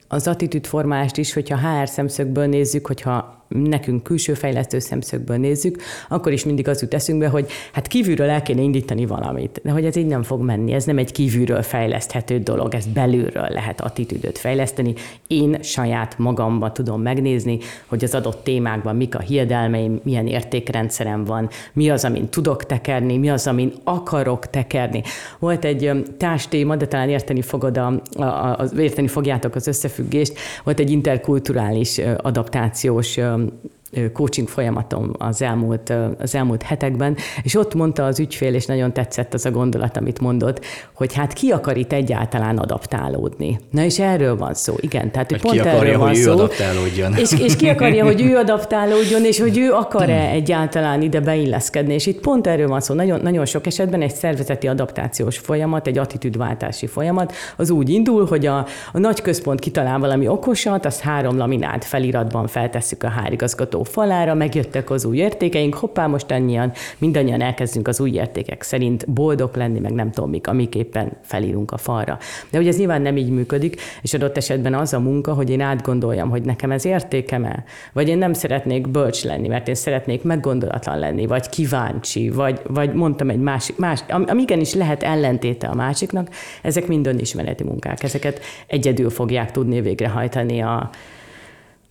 az 0.08 0.26
attitűdformálást 0.26 1.16
is, 1.16 1.32
hogyha 1.32 1.56
HR 1.56 1.88
szemszögből 1.88 2.46
nézzük, 2.46 2.86
hogyha 2.86 3.39
nekünk 3.50 4.02
külső 4.02 4.34
fejlesztő 4.34 4.78
szemszögből 4.78 5.36
nézzük, 5.36 5.82
akkor 6.08 6.32
is 6.32 6.44
mindig 6.44 6.68
az 6.68 6.80
jut 6.80 6.94
eszünkbe, 6.94 7.28
hogy 7.28 7.50
hát 7.72 7.86
kívülről 7.86 8.28
el 8.28 8.42
kéne 8.42 8.60
indítani 8.60 9.06
valamit, 9.06 9.60
de 9.64 9.70
hogy 9.70 9.84
ez 9.84 9.96
így 9.96 10.06
nem 10.06 10.22
fog 10.22 10.42
menni, 10.42 10.72
ez 10.72 10.84
nem 10.84 10.98
egy 10.98 11.12
kívülről 11.12 11.62
fejleszthető 11.62 12.38
dolog, 12.38 12.74
ez 12.74 12.86
belülről 12.86 13.48
lehet 13.48 13.80
attitűdöt 13.80 14.38
fejleszteni. 14.38 14.94
Én 15.26 15.62
saját 15.62 16.18
magamba 16.18 16.72
tudom 16.72 17.02
megnézni, 17.02 17.58
hogy 17.86 18.04
az 18.04 18.14
adott 18.14 18.44
témákban 18.44 18.96
mik 18.96 19.14
a 19.14 19.20
hiedelmeim, 19.20 20.00
milyen 20.02 20.26
értékrendszerem 20.26 21.24
van, 21.24 21.48
mi 21.72 21.90
az, 21.90 22.04
amin 22.04 22.28
tudok 22.28 22.66
tekerni, 22.66 23.16
mi 23.16 23.30
az, 23.30 23.46
amin 23.46 23.72
akarok 23.84 24.50
tekerni. 24.50 25.02
Volt 25.38 25.64
egy 25.64 26.04
társ 26.16 26.48
téma, 26.48 26.76
de 26.76 26.86
talán 26.86 27.08
érteni 27.08 27.42
fogod 27.42 27.76
a, 27.76 28.02
a, 28.16 28.22
a, 28.22 28.68
érteni 28.78 29.08
fogjátok 29.08 29.54
az 29.54 29.66
összefüggést, 29.66 30.38
volt 30.64 30.78
egy 30.80 30.90
interkulturális 30.90 32.00
adaptációs 32.16 33.18
um, 33.40 33.70
coaching 34.12 34.48
folyamatom 34.48 35.10
az 35.18 35.42
elmúlt, 35.42 35.92
az 36.18 36.34
elmúlt 36.34 36.62
hetekben, 36.62 37.16
és 37.42 37.54
ott 37.54 37.74
mondta 37.74 38.04
az 38.04 38.20
ügyfél, 38.20 38.54
és 38.54 38.66
nagyon 38.66 38.92
tetszett 38.92 39.34
az 39.34 39.46
a 39.46 39.50
gondolat, 39.50 39.96
amit 39.96 40.20
mondott, 40.20 40.64
hogy 40.92 41.14
hát 41.14 41.32
ki 41.32 41.50
akar 41.50 41.76
itt 41.76 41.92
egyáltalán 41.92 42.58
adaptálódni. 42.58 43.60
Na 43.70 43.82
és 43.82 43.98
erről 43.98 44.36
van 44.36 44.54
szó, 44.54 44.74
igen. 44.80 45.10
Tehát 45.10 45.30
hogy 45.30 45.40
pont 45.40 45.54
ki 45.54 45.60
akarja, 45.60 45.80
erről 45.80 45.98
van 45.98 46.08
hogy 46.08 46.16
szó, 46.16 46.30
ő 46.30 46.32
adaptálódjon. 46.32 47.14
És, 47.16 47.32
és 47.38 47.56
ki 47.56 47.68
akarja, 47.68 48.04
hogy 48.04 48.22
ő 48.22 48.36
adaptálódjon, 48.36 49.24
és 49.24 49.40
hogy 49.40 49.58
ő 49.58 49.72
akar-e 49.72 50.28
egyáltalán 50.28 51.02
ide 51.02 51.20
beilleszkedni. 51.20 51.94
És 51.94 52.06
itt 52.06 52.20
pont 52.20 52.46
erről 52.46 52.68
van 52.68 52.80
szó. 52.80 52.94
Nagyon, 52.94 53.20
nagyon 53.20 53.44
sok 53.44 53.66
esetben 53.66 54.02
egy 54.02 54.14
szervezeti 54.14 54.66
adaptációs 54.66 55.38
folyamat, 55.38 55.86
egy 55.86 55.98
attitűdváltási 55.98 56.86
folyamat, 56.86 57.32
az 57.56 57.70
úgy 57.70 57.88
indul, 57.88 58.26
hogy 58.26 58.46
a, 58.46 58.66
a 58.92 58.98
nagy 58.98 59.22
központ 59.22 59.60
kitalál 59.60 59.98
valami 59.98 60.28
okosat, 60.28 60.86
azt 60.86 61.00
három 61.00 61.36
laminált 61.36 61.84
feliratban 61.84 62.46
feltesszük 62.46 63.02
a 63.02 63.08
hárigazgató 63.08 63.79
ajtó 63.80 63.92
falára, 63.92 64.34
megjöttek 64.34 64.90
az 64.90 65.04
új 65.04 65.16
értékeink, 65.16 65.74
hoppá, 65.74 66.06
most 66.06 66.30
annyian, 66.30 66.72
mindannyian 66.98 67.40
elkezdünk 67.40 67.88
az 67.88 68.00
új 68.00 68.10
értékek 68.10 68.62
szerint 68.62 69.10
boldog 69.10 69.56
lenni, 69.56 69.78
meg 69.78 69.92
nem 69.92 70.10
tudom 70.10 70.30
mik, 70.30 70.46
amiképpen 70.46 71.12
felírunk 71.22 71.70
a 71.70 71.76
falra. 71.76 72.18
De 72.50 72.58
ugye 72.58 72.68
ez 72.68 72.76
nyilván 72.76 73.02
nem 73.02 73.16
így 73.16 73.30
működik, 73.30 73.80
és 74.02 74.14
adott 74.14 74.36
esetben 74.36 74.74
az 74.74 74.92
a 74.92 75.00
munka, 75.00 75.32
hogy 75.34 75.50
én 75.50 75.60
átgondoljam, 75.60 76.30
hogy 76.30 76.42
nekem 76.42 76.70
ez 76.70 76.84
értékem-e, 76.84 77.64
vagy 77.92 78.08
én 78.08 78.18
nem 78.18 78.32
szeretnék 78.32 78.88
bölcs 78.88 79.24
lenni, 79.24 79.48
mert 79.48 79.68
én 79.68 79.74
szeretnék 79.74 80.22
meggondolatlan 80.22 80.98
lenni, 80.98 81.26
vagy 81.26 81.48
kíváncsi, 81.48 82.30
vagy, 82.30 82.60
vagy 82.66 82.92
mondtam 82.92 83.30
egy 83.30 83.40
másik, 83.40 83.76
más, 83.76 84.00
ami 84.08 84.42
igenis 84.42 84.74
lehet 84.74 85.02
ellentéte 85.02 85.66
a 85.66 85.74
másiknak, 85.74 86.28
ezek 86.62 86.86
mind 86.86 87.06
önismereti 87.06 87.64
munkák, 87.64 88.02
ezeket 88.02 88.40
egyedül 88.66 89.10
fogják 89.10 89.50
tudni 89.50 89.80
végrehajtani 89.80 90.60
a, 90.60 90.90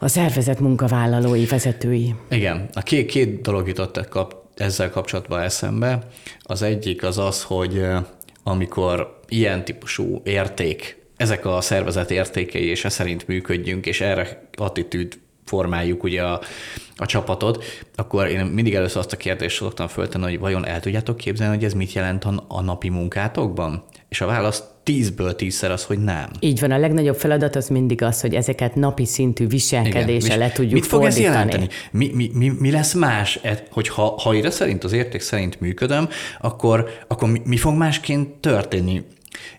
a 0.01 0.07
szervezet 0.07 0.59
munkavállalói, 0.59 1.45
vezetői. 1.45 2.15
Igen, 2.29 2.69
a 2.73 2.81
két, 2.81 3.05
két 3.05 3.41
dolog 3.41 3.67
jutott 3.67 4.07
kap, 4.09 4.35
ezzel 4.55 4.89
kapcsolatban 4.89 5.41
eszembe. 5.41 6.07
Az 6.41 6.61
egyik 6.61 7.03
az 7.03 7.17
az, 7.17 7.43
hogy 7.43 7.85
amikor 8.43 9.19
ilyen 9.27 9.65
típusú 9.65 10.21
érték, 10.23 10.97
ezek 11.17 11.45
a 11.45 11.61
szervezet 11.61 12.11
értékei, 12.11 12.65
és 12.65 12.85
e 12.85 12.89
szerint 12.89 13.27
működjünk, 13.27 13.85
és 13.85 14.01
erre 14.01 14.49
attitűd 14.53 15.19
formáljuk 15.45 16.03
ugye 16.03 16.23
a, 16.23 16.41
a 16.99 17.05
csapatot, 17.05 17.63
akkor 17.95 18.27
én 18.27 18.45
mindig 18.45 18.75
először 18.75 18.97
azt 18.97 19.13
a 19.13 19.17
kérdést 19.17 19.55
szoktam 19.55 19.87
föltenni, 19.87 20.23
hogy 20.23 20.39
vajon 20.39 20.65
el 20.65 20.79
tudjátok 20.79 21.17
képzelni, 21.17 21.55
hogy 21.55 21.63
ez 21.63 21.73
mit 21.73 21.93
jelent 21.93 22.25
a, 22.25 22.45
a 22.47 22.61
napi 22.61 22.89
munkátokban? 22.89 23.83
És 24.09 24.21
a 24.21 24.25
válasz 24.25 24.63
tízből 24.83 25.35
tízszer 25.35 25.71
az, 25.71 25.83
hogy 25.83 25.99
nem. 25.99 26.29
Így 26.39 26.59
van, 26.59 26.71
a 26.71 26.77
legnagyobb 26.77 27.15
feladat 27.15 27.55
az 27.55 27.67
mindig 27.67 28.01
az, 28.03 28.21
hogy 28.21 28.35
ezeket 28.35 28.75
napi 28.75 29.05
szintű 29.05 29.47
viselkedésre 29.47 30.35
le 30.35 30.51
tudjuk 30.51 30.73
Mit 30.73 30.85
fog 30.85 31.01
fordítani. 31.01 31.25
ez 31.25 31.33
jelenteni? 31.33 31.67
Mi, 31.91 32.11
mi, 32.13 32.31
mi, 32.33 32.51
mi 32.59 32.71
lesz 32.71 32.93
más, 32.93 33.39
e- 33.43 33.63
hogy 33.71 33.87
ha, 33.87 34.15
ha 34.17 34.33
ide 34.33 34.49
szerint, 34.49 34.83
az 34.83 34.91
érték 34.91 35.21
szerint 35.21 35.59
működöm, 35.59 36.09
akkor, 36.41 36.89
akkor 37.07 37.29
mi, 37.29 37.41
mi 37.45 37.57
fog 37.57 37.75
másként 37.75 38.29
történni? 38.29 39.03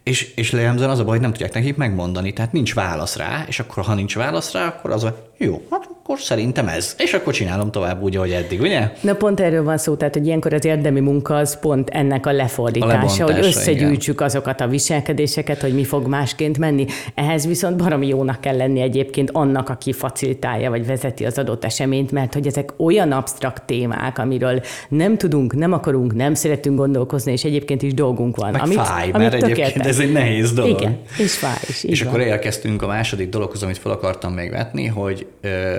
És, 0.02 0.32
és 0.34 0.50
lejelmzően 0.50 0.90
az 0.90 0.98
a 0.98 1.04
baj, 1.04 1.12
hogy 1.12 1.20
nem 1.20 1.30
tudják 1.30 1.54
nekik 1.54 1.76
megmondani, 1.76 2.32
tehát 2.32 2.52
nincs 2.52 2.74
válasz 2.74 3.16
rá, 3.16 3.44
és 3.48 3.60
akkor 3.60 3.84
ha 3.84 3.94
nincs 3.94 4.14
válasz 4.14 4.52
rá, 4.52 4.66
akkor 4.66 4.90
az, 4.90 5.02
hogy 5.02 5.14
jó, 5.36 5.62
hát 5.70 5.88
akkor 6.10 6.22
szerintem 6.22 6.68
ez. 6.68 6.94
És 6.98 7.12
akkor 7.14 7.32
csinálom 7.32 7.70
tovább 7.70 8.02
úgy, 8.02 8.16
ahogy 8.16 8.30
eddig, 8.30 8.60
ugye? 8.60 8.90
Na 9.00 9.14
pont 9.14 9.40
erről 9.40 9.64
van 9.64 9.78
szó, 9.78 9.94
tehát 9.94 10.14
hogy 10.14 10.26
ilyenkor 10.26 10.52
az 10.52 10.64
érdemi 10.64 11.00
munka 11.00 11.36
az 11.36 11.58
pont 11.58 11.88
ennek 11.90 12.26
a 12.26 12.32
lefordítása, 12.32 13.24
A 13.24 13.32
hogy 13.32 13.44
összegyűjtsük 13.44 14.20
azokat 14.20 14.60
a 14.60 14.66
viselkedéseket, 14.66 15.60
hogy 15.60 15.74
mi 15.74 15.84
fog 15.84 16.06
másként 16.06 16.58
menni. 16.58 16.86
Ehhez 17.14 17.46
viszont 17.46 17.76
baromi 17.76 18.06
jónak 18.06 18.40
kell 18.40 18.56
lenni 18.56 18.80
egyébként 18.80 19.30
annak, 19.32 19.68
aki 19.68 19.92
facilitálja 19.92 20.70
vagy 20.70 20.86
vezeti 20.86 21.24
az 21.24 21.38
adott 21.38 21.64
eseményt, 21.64 22.10
mert 22.10 22.34
hogy 22.34 22.46
ezek 22.46 22.72
olyan 22.76 23.12
absztrakt 23.12 23.62
témák, 23.62 24.18
amiről 24.18 24.62
nem 24.88 25.16
tudunk, 25.16 25.54
nem 25.54 25.72
akarunk, 25.72 26.14
nem 26.14 26.34
szeretünk 26.34 26.76
gondolkozni, 26.76 27.32
és 27.32 27.44
egyébként 27.44 27.82
is 27.82 27.94
dolgunk 27.94 28.36
van. 28.36 28.50
Meg 28.50 28.66
fáj, 28.66 29.10
mert 29.10 29.34
egyébként 29.34 29.86
ez 29.86 29.98
egy 29.98 30.12
nehéz 30.12 30.52
dolog. 30.52 30.80
Igen, 30.80 30.98
és 31.18 31.36
fáj 31.36 31.58
is. 31.68 31.84
És 31.84 32.02
van. 32.02 32.08
akkor 32.08 32.20
elkezdtünk 32.26 32.82
a 32.82 32.86
második 32.86 33.28
dologhoz, 33.28 33.62
amit 33.62 33.78
fel 33.78 33.92
akartam 33.92 34.32
még 34.32 34.50
vetni, 34.50 34.86
hogy 34.86 35.26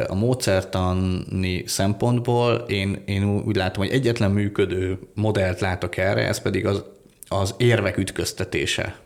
a 0.08 0.20
módszertani 0.22 1.64
szempontból 1.66 2.54
én, 2.68 3.04
én 3.06 3.42
úgy 3.46 3.56
látom, 3.56 3.84
hogy 3.84 3.94
egyetlen 3.94 4.32
működő 4.32 5.00
modellt 5.16 5.60
látok 5.60 5.98
erre, 5.98 6.28
ez 6.28 6.42
pedig 6.42 6.66
az, 6.66 6.84
az 7.28 7.56
érvek 7.58 7.98
ütköztetése. 7.98 9.00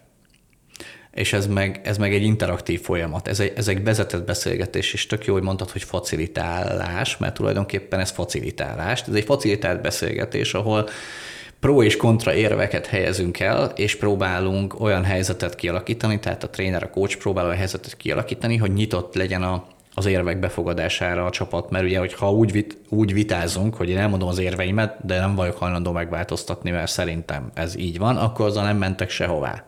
És 1.12 1.34
ez 1.34 1.47
meg, 1.47 1.82
ez 1.84 1.97
meg 1.97 2.13
egy 2.13 2.23
interaktív 2.23 2.82
folyamat. 2.82 3.28
Ez 3.28 3.39
egy, 3.39 3.54
ez 3.56 3.67
egy 3.67 3.84
vezetett 3.84 4.25
beszélgetés, 4.25 4.93
és 4.93 5.08
tök 5.08 5.25
jó, 5.25 5.34
hogy 5.34 5.43
mondtad, 5.43 5.71
hogy 5.71 5.84
facilitálás, 5.84 7.17
mert 7.17 7.34
tulajdonképpen 7.34 7.99
ez 7.99 8.12
facilitálás. 8.12 9.01
Ez 9.01 9.13
egy 9.13 9.23
facilitált 9.23 9.82
beszélgetés, 9.82 10.54
ahol 10.54 10.89
pro 11.60 11.84
és 11.84 11.97
kontra 11.97 12.34
érveket 12.34 12.86
helyezünk 12.86 13.39
el, 13.39 13.71
és 13.75 13.95
próbálunk 13.95 14.80
olyan 14.80 15.04
helyzetet 15.04 15.56
kialakítani, 15.56 16.19
tehát 16.19 16.43
a 16.43 16.49
tréner, 16.49 16.84
a 16.84 16.89
coach 16.89 17.17
próbál 17.17 17.45
olyan 17.45 17.58
helyzetet 17.58 17.97
kialakítani, 17.97 18.58
hogy 18.58 18.73
nyitott 18.73 19.15
legyen 19.15 19.43
a, 19.43 19.67
az 19.95 20.05
érvek 20.05 20.39
befogadására 20.39 21.25
a 21.25 21.29
csapat, 21.29 21.69
mert 21.69 21.86
ugye, 21.86 21.99
hogyha 21.99 22.31
úgy, 22.31 22.51
vit, 22.51 22.77
úgy 22.89 23.13
vitázunk, 23.13 23.75
hogy 23.75 23.89
én 23.89 23.97
elmondom 23.97 24.27
az 24.27 24.38
érveimet, 24.38 25.05
de 25.05 25.19
nem 25.19 25.36
vagyok 25.36 25.58
hajlandó 25.58 25.91
megváltoztatni, 25.91 26.71
mert 26.71 26.91
szerintem 26.91 27.51
ez 27.53 27.77
így 27.77 27.97
van, 27.97 28.17
akkor 28.17 28.45
azzal 28.45 28.63
nem 28.63 28.77
mentek 28.77 29.10
sehová. 29.10 29.63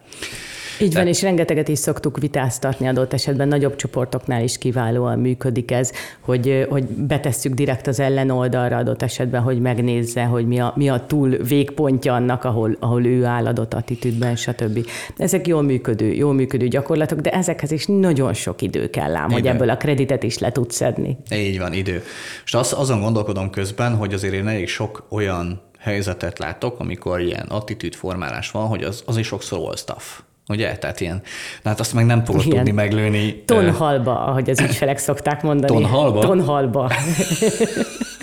Így 0.79 0.93
van, 0.93 1.07
és 1.07 1.21
rengeteget 1.21 1.67
is 1.67 1.79
szoktuk 1.79 2.19
vitáztatni 2.19 2.87
adott 2.87 3.13
esetben, 3.13 3.47
nagyobb 3.47 3.75
csoportoknál 3.75 4.43
is 4.43 4.57
kiválóan 4.57 5.19
működik 5.19 5.71
ez, 5.71 5.91
hogy, 6.19 6.65
hogy 6.69 6.83
betesszük 6.83 7.53
direkt 7.53 7.87
az 7.87 7.99
ellenoldalra 7.99 8.77
adott 8.77 9.01
esetben, 9.01 9.41
hogy 9.41 9.59
megnézze, 9.59 10.23
hogy 10.23 10.47
mi 10.47 10.59
a, 10.59 10.73
mi 10.75 10.89
a 10.89 11.05
túl 11.07 11.29
végpontja 11.29 12.13
annak, 12.13 12.43
ahol, 12.43 12.77
ahol 12.79 13.05
ő 13.05 13.25
áll 13.25 13.45
adott 13.45 13.73
attitűdben, 13.73 14.35
stb. 14.35 14.87
Ezek 15.17 15.47
jól 15.47 15.61
működő, 15.61 16.13
jól 16.13 16.33
működő 16.33 16.67
gyakorlatok, 16.67 17.19
de 17.19 17.29
ezekhez 17.29 17.71
is 17.71 17.85
nagyon 17.85 18.33
sok 18.33 18.61
idő 18.61 18.89
kell 18.89 19.15
ám, 19.15 19.31
hogy 19.31 19.47
ebből 19.47 19.69
a 19.69 19.77
kreditet 19.77 20.23
is 20.23 20.37
le 20.37 20.51
tudsz 20.51 20.75
szedni. 20.75 21.17
Így 21.31 21.59
van, 21.59 21.73
idő. 21.73 22.03
És 22.45 22.53
az, 22.53 22.73
azon 22.77 23.01
gondolkodom 23.01 23.49
közben, 23.49 23.95
hogy 23.95 24.13
azért 24.13 24.33
én 24.33 24.47
elég 24.47 24.67
sok 24.67 25.05
olyan 25.09 25.61
helyzetet 25.77 26.39
látok, 26.39 26.79
amikor 26.79 27.21
ilyen 27.21 27.45
attitűdformálás 27.47 28.51
van, 28.51 28.67
hogy 28.67 28.83
az, 28.83 29.03
az 29.05 29.17
is 29.17 29.27
sokszor 29.27 29.59
all 29.59 29.75
stuff. 29.75 30.19
Ugye? 30.49 30.77
Tehát 30.77 30.99
ilyen, 30.99 31.21
na 31.62 31.69
hát 31.69 31.79
azt 31.79 31.93
meg 31.93 32.05
nem 32.05 32.25
fogod 32.25 32.43
tudni 32.43 32.71
meglőni. 32.71 33.43
Tonhalba, 33.45 34.25
ahogy 34.25 34.49
az 34.49 34.60
ügyfelek 34.60 34.97
szokták 34.97 35.41
mondani. 35.41 35.73
Tonhalba? 35.73 36.19
Tonhalba. 36.19 36.91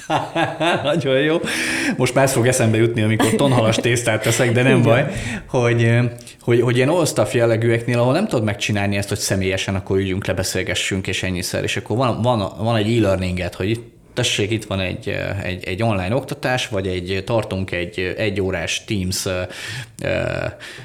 Nagyon 0.82 1.18
jó. 1.20 1.40
Most 1.96 2.14
már 2.14 2.24
ez 2.24 2.32
fog 2.32 2.46
eszembe 2.46 2.76
jutni, 2.76 3.02
amikor 3.02 3.30
tonhalas 3.30 3.76
tésztát 3.76 4.22
teszek, 4.22 4.52
de 4.52 4.62
nem 4.62 4.78
Igen. 4.78 4.82
baj, 4.82 5.06
hogy, 5.48 5.98
hogy, 6.40 6.60
hogy 6.60 6.76
ilyen 6.76 7.04
stuff 7.04 7.34
jellegűeknél, 7.34 7.98
ahol 7.98 8.12
nem 8.12 8.26
tudod 8.26 8.44
megcsinálni 8.44 8.96
ezt, 8.96 9.08
hogy 9.08 9.18
személyesen 9.18 9.74
akkor 9.74 9.96
üljünk 9.96 10.26
le, 10.26 10.34
beszélgessünk, 10.34 11.06
és 11.06 11.22
ennyiszer, 11.22 11.62
és 11.62 11.76
akkor 11.76 11.96
van, 11.96 12.22
van, 12.22 12.52
van 12.58 12.76
egy 12.76 12.96
e-learninget, 12.96 13.54
hogy 13.54 13.80
tessék, 14.14 14.50
itt 14.50 14.64
van 14.64 14.81
egy, 14.81 15.16
egy, 15.42 15.64
egy 15.64 15.83
online 15.83 16.14
oktatás, 16.14 16.68
vagy 16.68 16.87
egy, 16.87 17.22
tartunk 17.27 17.72
egy 17.72 18.14
egyórás 18.16 18.85
Teams 18.85 19.27
ö, 19.27 19.40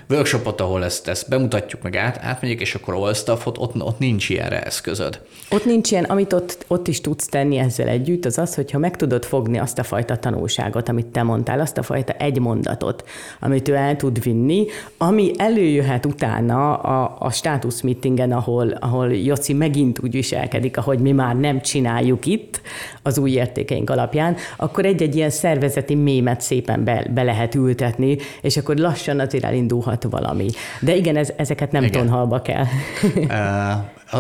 workshopot, 0.10 0.62
ahol 0.62 0.84
ezt, 0.84 1.08
ezt 1.08 1.30
bemutatjuk, 1.30 1.82
meg 1.82 1.96
át, 1.96 2.20
átmegyek, 2.22 2.60
és 2.60 2.76
akkor 2.76 2.94
all 2.94 3.14
stuff, 3.14 3.46
ott, 3.46 3.58
ott, 3.58 4.00
nincs 4.00 4.30
ilyenre 4.30 4.64
eszközöd. 4.64 5.22
Ott 5.50 5.66
nincs 5.66 5.92
ilyen, 5.92 6.04
amit 6.04 6.34
ott, 6.34 6.66
ott 6.68 6.88
is 6.88 7.02
tudsz 7.02 7.28
tenni 7.28 7.58
ezzel 7.58 7.88
együtt, 7.88 8.26
az 8.26 8.38
az, 8.38 8.56
hogyha 8.56 8.78
meg 8.78 8.96
tudod 8.96 9.26
fogni 9.26 9.58
azt 9.58 9.80
a 9.80 9.84
fajta 9.84 10.18
tanulságot, 10.18 10.90
amit 10.90 11.06
te 11.06 11.24
mondtál, 11.24 11.60
azt 11.60 11.78
a 11.78 11.84
fajta 11.84 12.14
egy 12.14 12.40
mondatot, 12.40 13.04
amit 13.40 13.68
ő 13.68 13.74
el 13.74 13.96
tud 13.96 14.24
vinni, 14.24 14.66
ami 14.98 15.32
előjöhet 15.38 16.06
utána 16.06 16.76
a, 16.76 17.16
a 17.20 17.32
status 17.32 17.82
meetingen, 17.82 18.32
ahol, 18.32 18.70
ahol 18.70 19.14
Joci 19.14 19.54
megint 19.54 20.00
úgy 20.00 20.12
viselkedik, 20.12 20.78
ahogy 20.78 21.00
mi 21.00 21.12
már 21.12 21.36
nem 21.36 21.62
csináljuk 21.62 22.26
itt, 22.26 22.62
az 23.04 23.18
új 23.20 23.32
értékeink 23.32 23.90
alapján, 23.90 24.36
akkor 24.58 24.86
egy-egy 24.86 25.16
ilyen 25.16 25.30
szervezeti 25.30 25.96
mémet 25.96 26.42
szépen 26.42 26.84
be, 26.84 27.08
be 27.14 27.24
lehet 27.24 27.56
ültetni, 27.56 28.18
és 28.42 28.58
akkor 28.58 28.78
lassan 28.78 29.20
azért 29.20 29.44
elindulhat 29.44 30.04
valami. 30.04 30.48
De 30.80 30.96
igen, 30.96 31.16
ez, 31.16 31.30
ezeket 31.36 31.72
nem 31.72 31.84
Igen. 31.84 32.02
tonhalba 32.02 32.42
kell. 32.42 32.66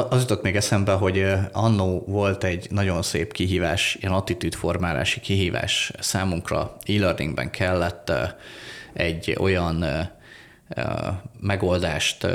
Az 0.09 0.19
jutott 0.21 0.43
még 0.43 0.55
eszembe, 0.55 0.91
hogy 0.91 1.25
annó 1.51 2.03
volt 2.07 2.43
egy 2.43 2.67
nagyon 2.69 3.01
szép 3.01 3.33
kihívás, 3.33 3.97
ilyen 4.01 4.13
attitűdformálási 4.13 5.19
kihívás 5.19 5.91
számunkra. 5.99 6.75
E-learningben 6.85 7.49
kellett 7.49 8.11
egy 8.93 9.35
olyan 9.39 9.85
megoldást 11.39 12.27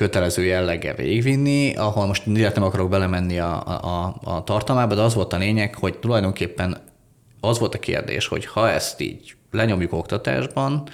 kötelező 0.00 0.44
jelleggel 0.44 0.94
végigvinni, 0.94 1.74
ahol 1.74 2.06
most 2.06 2.32
direkt 2.32 2.54
nem 2.54 2.64
akarok 2.64 2.88
belemenni 2.88 3.38
a, 3.38 3.66
a, 3.66 4.16
a 4.24 4.44
tartalmába, 4.44 4.94
de 4.94 5.00
az 5.00 5.14
volt 5.14 5.32
a 5.32 5.36
lényeg, 5.36 5.74
hogy 5.74 5.98
tulajdonképpen 5.98 6.78
az 7.40 7.58
volt 7.58 7.74
a 7.74 7.78
kérdés, 7.78 8.26
hogy 8.26 8.46
ha 8.46 8.70
ezt 8.70 9.00
így 9.00 9.34
lenyomjuk 9.50 9.92
oktatásban, 9.92 10.88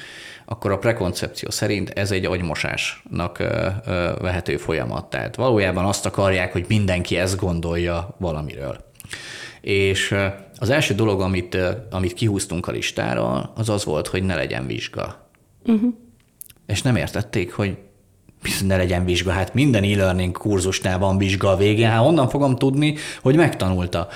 akkor 0.45 0.71
a 0.71 0.79
prekoncepció 0.79 1.51
szerint 1.51 1.91
ez 1.91 2.11
egy 2.11 2.25
agymosásnak 2.25 3.39
vehető 4.21 4.57
folyamat. 4.57 5.11
Tehát 5.11 5.37
valójában 5.37 5.85
azt 5.85 6.07
akarják, 6.07 6.53
hogy 6.53 6.65
mindenki 6.69 7.17
ezt 7.17 7.37
gondolja 7.37 8.17
valamiről. 8.19 8.85
És 9.61 10.15
az 10.59 10.71
első 10.71 10.95
dolog, 10.95 11.21
amit, 11.21 11.57
amit 11.91 12.15
kihúztunk 12.15 12.69
a 12.69 12.73
listáról, 12.73 13.53
az 13.57 13.69
az 13.69 13.85
volt, 13.85 14.07
hogy 14.07 14.23
ne 14.23 14.35
legyen 14.35 14.67
vizsga. 14.67 15.31
Uh-huh. 15.65 15.95
És 16.67 16.83
nem 16.83 16.97
értették, 16.97 17.53
hogy 17.53 17.77
bizony 18.43 18.67
ne 18.67 18.77
legyen 18.77 19.05
vizsga. 19.05 19.31
Hát 19.31 19.55
minden 19.55 19.83
e-learning 19.83 20.37
kurzusnál 20.37 20.99
van 20.99 21.19
vizsga 21.19 21.51
a 21.51 21.57
végén. 21.57 21.89
Hát 21.89 22.01
honnan 22.01 22.29
fogom 22.29 22.57
tudni, 22.57 22.95
hogy 23.23 23.37
megtanulta? 23.37 24.09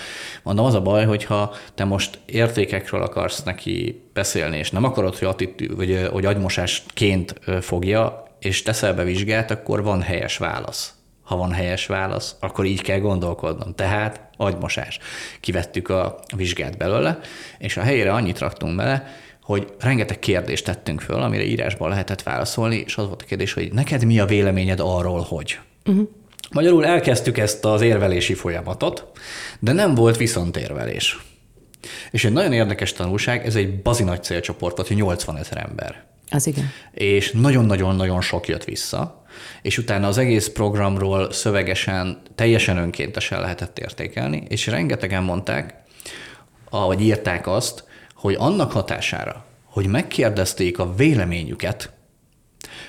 Mondom, 0.42 0.64
az 0.64 0.74
a 0.74 0.83
baj, 0.83 1.04
hogyha 1.04 1.54
te 1.74 1.85
most 1.85 2.18
értékekről 2.26 3.02
akarsz 3.02 3.42
neki 3.42 4.02
beszélni, 4.12 4.59
és 4.59 4.70
nem 4.70 4.85
akarod, 4.85 5.18
hogy, 5.18 5.28
attitű, 5.28 5.68
ö, 5.76 6.09
hogy 6.09 6.24
agymosásként 6.24 7.35
fogja, 7.61 8.22
és 8.40 8.62
teszel 8.62 8.94
be 8.94 9.04
vizsgát, 9.04 9.50
akkor 9.50 9.83
van 9.83 10.02
helyes 10.02 10.37
válasz. 10.37 10.94
Ha 11.22 11.37
van 11.37 11.52
helyes 11.52 11.87
válasz, 11.87 12.37
akkor 12.40 12.64
így 12.64 12.83
kell 12.83 12.98
gondolkodnom. 12.98 13.74
Tehát 13.74 14.20
agymosás. 14.37 14.98
Kivettük 15.40 15.88
a 15.88 16.18
vizsgát 16.37 16.76
belőle, 16.76 17.18
és 17.59 17.76
a 17.76 17.83
helyére 17.83 18.12
annyit 18.12 18.38
raktunk 18.38 18.76
bele, 18.76 19.06
hogy 19.51 19.73
rengeteg 19.79 20.19
kérdést 20.19 20.65
tettünk 20.65 21.01
föl, 21.01 21.23
amire 21.23 21.45
írásban 21.45 21.89
lehetett 21.89 22.23
válaszolni, 22.23 22.83
és 22.87 22.97
az 22.97 23.07
volt 23.07 23.23
a 23.23 23.25
kérdés, 23.25 23.53
hogy 23.53 23.73
neked 23.73 24.05
mi 24.05 24.19
a 24.21 24.27
véleményed 24.27 24.81
arról, 24.81 25.21
hogy? 25.21 25.59
Uh-huh. 25.87 26.09
Magyarul 26.51 26.87
elkezdtük 26.87 27.39
ezt 27.39 27.65
az 27.65 27.81
érvelési 27.81 28.35
folyamatot, 28.35 29.07
de 29.59 29.73
nem 29.73 29.95
volt 29.95 30.17
viszontérvelés. 30.17 31.19
És 32.11 32.25
egy 32.25 32.33
nagyon 32.33 32.53
érdekes 32.53 32.93
tanulság, 32.93 33.47
ez 33.47 33.55
egy 33.55 33.83
bazi 33.83 34.03
nagy 34.03 34.23
célcsoport 34.23 34.77
volt, 34.77 34.89
hogy 34.89 34.97
80 34.97 35.37
ezer 35.37 35.67
ember 35.69 36.05
Az 36.31 36.47
igen. 36.47 36.71
és 36.93 37.31
nagyon-nagyon-nagyon 37.33 38.21
sok 38.21 38.49
jött 38.49 38.65
vissza, 38.65 39.25
és 39.63 39.79
utána 39.79 40.07
az 40.07 40.19
egész 40.19 40.49
programról 40.49 41.33
szövegesen, 41.33 42.23
teljesen 42.35 42.77
önkéntesen 42.77 43.41
lehetett 43.41 43.79
értékelni, 43.79 44.43
és 44.49 44.67
rengetegen 44.67 45.23
mondták, 45.23 45.75
vagy 46.71 47.01
írták 47.01 47.47
azt, 47.47 47.89
hogy 48.20 48.35
annak 48.38 48.72
hatására, 48.72 49.44
hogy 49.64 49.87
megkérdezték 49.87 50.78
a 50.78 50.94
véleményüket, 50.94 51.92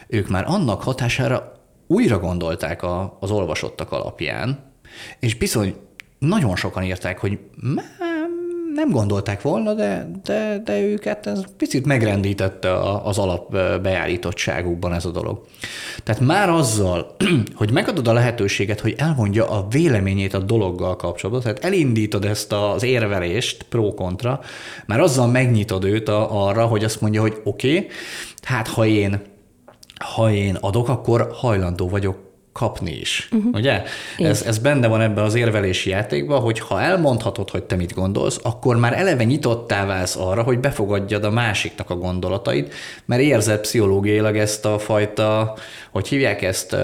ők 0.07 0.27
már 0.29 0.43
annak 0.47 0.81
hatására 0.81 1.51
újra 1.87 2.19
gondolták 2.19 2.83
a, 2.83 3.17
az 3.19 3.31
olvasottak 3.31 3.91
alapján, 3.91 4.73
és 5.19 5.35
bizony 5.35 5.75
nagyon 6.19 6.55
sokan 6.55 6.83
írták, 6.83 7.19
hogy 7.19 7.39
nem 8.73 8.89
gondolták 8.89 9.41
volna, 9.41 9.73
de, 9.73 10.12
de, 10.23 10.62
de 10.63 10.81
őket 10.81 11.27
ez 11.27 11.43
picit 11.57 11.86
megrendítette 11.86 12.79
az 13.03 13.17
alap 13.17 13.51
beállítottságukban 13.81 14.93
ez 14.93 15.05
a 15.05 15.12
dolog. 15.12 15.45
Tehát 16.03 16.21
már 16.21 16.49
azzal, 16.49 17.15
hogy 17.55 17.71
megadod 17.71 18.07
a 18.07 18.13
lehetőséget, 18.13 18.79
hogy 18.79 18.95
elmondja 18.97 19.49
a 19.49 19.67
véleményét 19.69 20.34
a 20.34 20.39
dologgal 20.39 20.95
kapcsolatban, 20.95 21.43
tehát 21.43 21.63
elindítod 21.65 22.25
ezt 22.25 22.53
az 22.53 22.84
érvelést 22.84 23.63
pro-kontra, 23.63 24.39
már 24.86 24.99
azzal 24.99 25.27
megnyitod 25.27 25.84
őt 25.84 26.10
a, 26.10 26.47
arra, 26.47 26.65
hogy 26.65 26.84
azt 26.84 27.01
mondja, 27.01 27.21
hogy 27.21 27.41
oké, 27.43 27.75
okay, 27.75 27.88
hát 28.41 28.67
ha 28.67 28.86
én, 28.86 29.21
ha 30.15 30.31
én 30.31 30.55
adok, 30.55 30.89
akkor 30.89 31.29
hajlandó 31.31 31.89
vagyok 31.89 32.30
kapni 32.53 32.91
is. 32.91 33.29
Uh-huh. 33.31 33.53
Ugye? 33.53 33.83
Ez, 34.17 34.41
ez 34.41 34.57
benne 34.57 34.87
van 34.87 35.01
ebben 35.01 35.23
az 35.23 35.35
érvelési 35.35 35.89
játékban, 35.89 36.41
hogy 36.41 36.59
ha 36.59 36.81
elmondhatod, 36.81 37.49
hogy 37.49 37.63
te 37.63 37.75
mit 37.75 37.93
gondolsz, 37.93 38.39
akkor 38.43 38.77
már 38.77 38.93
eleve 38.93 39.23
nyitottá 39.23 39.85
válsz 39.85 40.15
arra, 40.15 40.43
hogy 40.43 40.59
befogadjad 40.59 41.23
a 41.23 41.29
másiknak 41.29 41.89
a 41.89 41.95
gondolatait, 41.95 42.73
mert 43.05 43.21
érzed 43.21 43.59
pszichológiailag 43.59 44.37
ezt 44.37 44.65
a 44.65 44.79
fajta, 44.79 45.57
hogy 45.91 46.07
hívják 46.07 46.41
ezt, 46.41 46.75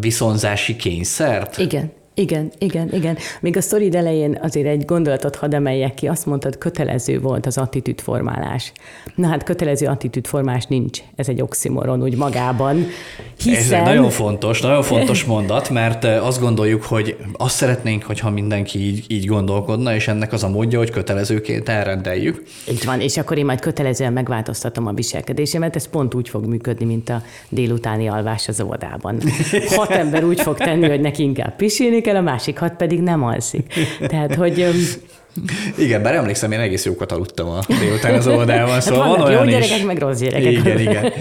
viszonzási 0.00 0.76
kényszert? 0.76 1.58
Igen. 1.58 1.92
Igen, 2.18 2.52
igen, 2.58 2.88
igen. 2.92 3.16
Még 3.40 3.56
a 3.56 3.60
sztorid 3.60 3.94
elején 3.94 4.38
azért 4.42 4.66
egy 4.66 4.84
gondolatot 4.84 5.36
hadd 5.36 5.54
emeljek 5.54 5.94
ki, 5.94 6.06
azt 6.06 6.26
mondtad, 6.26 6.58
kötelező 6.58 7.20
volt 7.20 7.46
az 7.46 7.58
attitűdformálás. 7.58 8.72
Na 9.14 9.28
hát 9.28 9.42
kötelező 9.42 9.86
attitűdformás 9.86 10.64
nincs, 10.64 10.98
ez 11.16 11.28
egy 11.28 11.40
oximoron 11.40 12.02
úgy 12.02 12.16
magában. 12.16 12.86
Hiszen... 13.42 13.62
Ez 13.62 13.70
egy 13.70 13.82
nagyon 13.82 14.10
fontos, 14.10 14.60
nagyon 14.60 14.82
fontos 14.82 15.24
mondat, 15.24 15.70
mert 15.70 16.04
azt 16.04 16.40
gondoljuk, 16.40 16.82
hogy 16.82 17.16
azt 17.32 17.54
szeretnénk, 17.54 18.02
hogyha 18.02 18.30
mindenki 18.30 18.78
így, 18.78 19.04
így 19.08 19.26
gondolkodna, 19.26 19.94
és 19.94 20.08
ennek 20.08 20.32
az 20.32 20.44
a 20.44 20.48
módja, 20.48 20.78
hogy 20.78 20.90
kötelezőként 20.90 21.68
elrendeljük. 21.68 22.42
Így 22.70 22.84
van, 22.84 23.00
és 23.00 23.16
akkor 23.16 23.38
én 23.38 23.44
majd 23.44 23.60
kötelezően 23.60 24.12
megváltoztatom 24.12 24.86
a 24.86 24.92
viselkedésemet, 24.92 25.76
ez 25.76 25.88
pont 25.88 26.14
úgy 26.14 26.28
fog 26.28 26.46
működni, 26.46 26.84
mint 26.84 27.08
a 27.08 27.22
délutáni 27.48 28.08
alvás 28.08 28.48
az 28.48 28.60
óvodában. 28.60 29.18
Hat 29.76 29.90
ember 29.90 30.24
úgy 30.24 30.40
fog 30.40 30.56
tenni, 30.56 30.88
hogy 30.88 31.00
neki 31.00 31.22
inkább 31.22 31.56
pisilni 31.56 32.00
kell, 32.08 32.16
a 32.16 32.20
másik 32.20 32.58
hat 32.58 32.72
pedig 32.72 33.00
nem 33.00 33.22
alszik. 33.22 33.74
Tehát, 34.06 34.34
hogy 34.34 34.66
igen, 35.78 36.02
bár 36.02 36.14
emlékszem, 36.14 36.52
én 36.52 36.60
egész 36.60 36.84
jókat 36.84 37.12
aludtam 37.12 37.48
a 37.48 37.60
délután 37.80 38.14
az 38.14 38.26
oldalában, 38.26 38.72
hát 38.72 38.82
szóval 38.82 39.08
van 39.08 39.20
olyan 39.20 39.44
jó 39.44 39.50
gyerekek, 39.50 39.78
is. 39.78 39.84
meg 39.84 39.98
rossz 39.98 40.18
gyerekek. 40.18 40.52
Igen, 40.52 40.78
igen. 40.78 41.12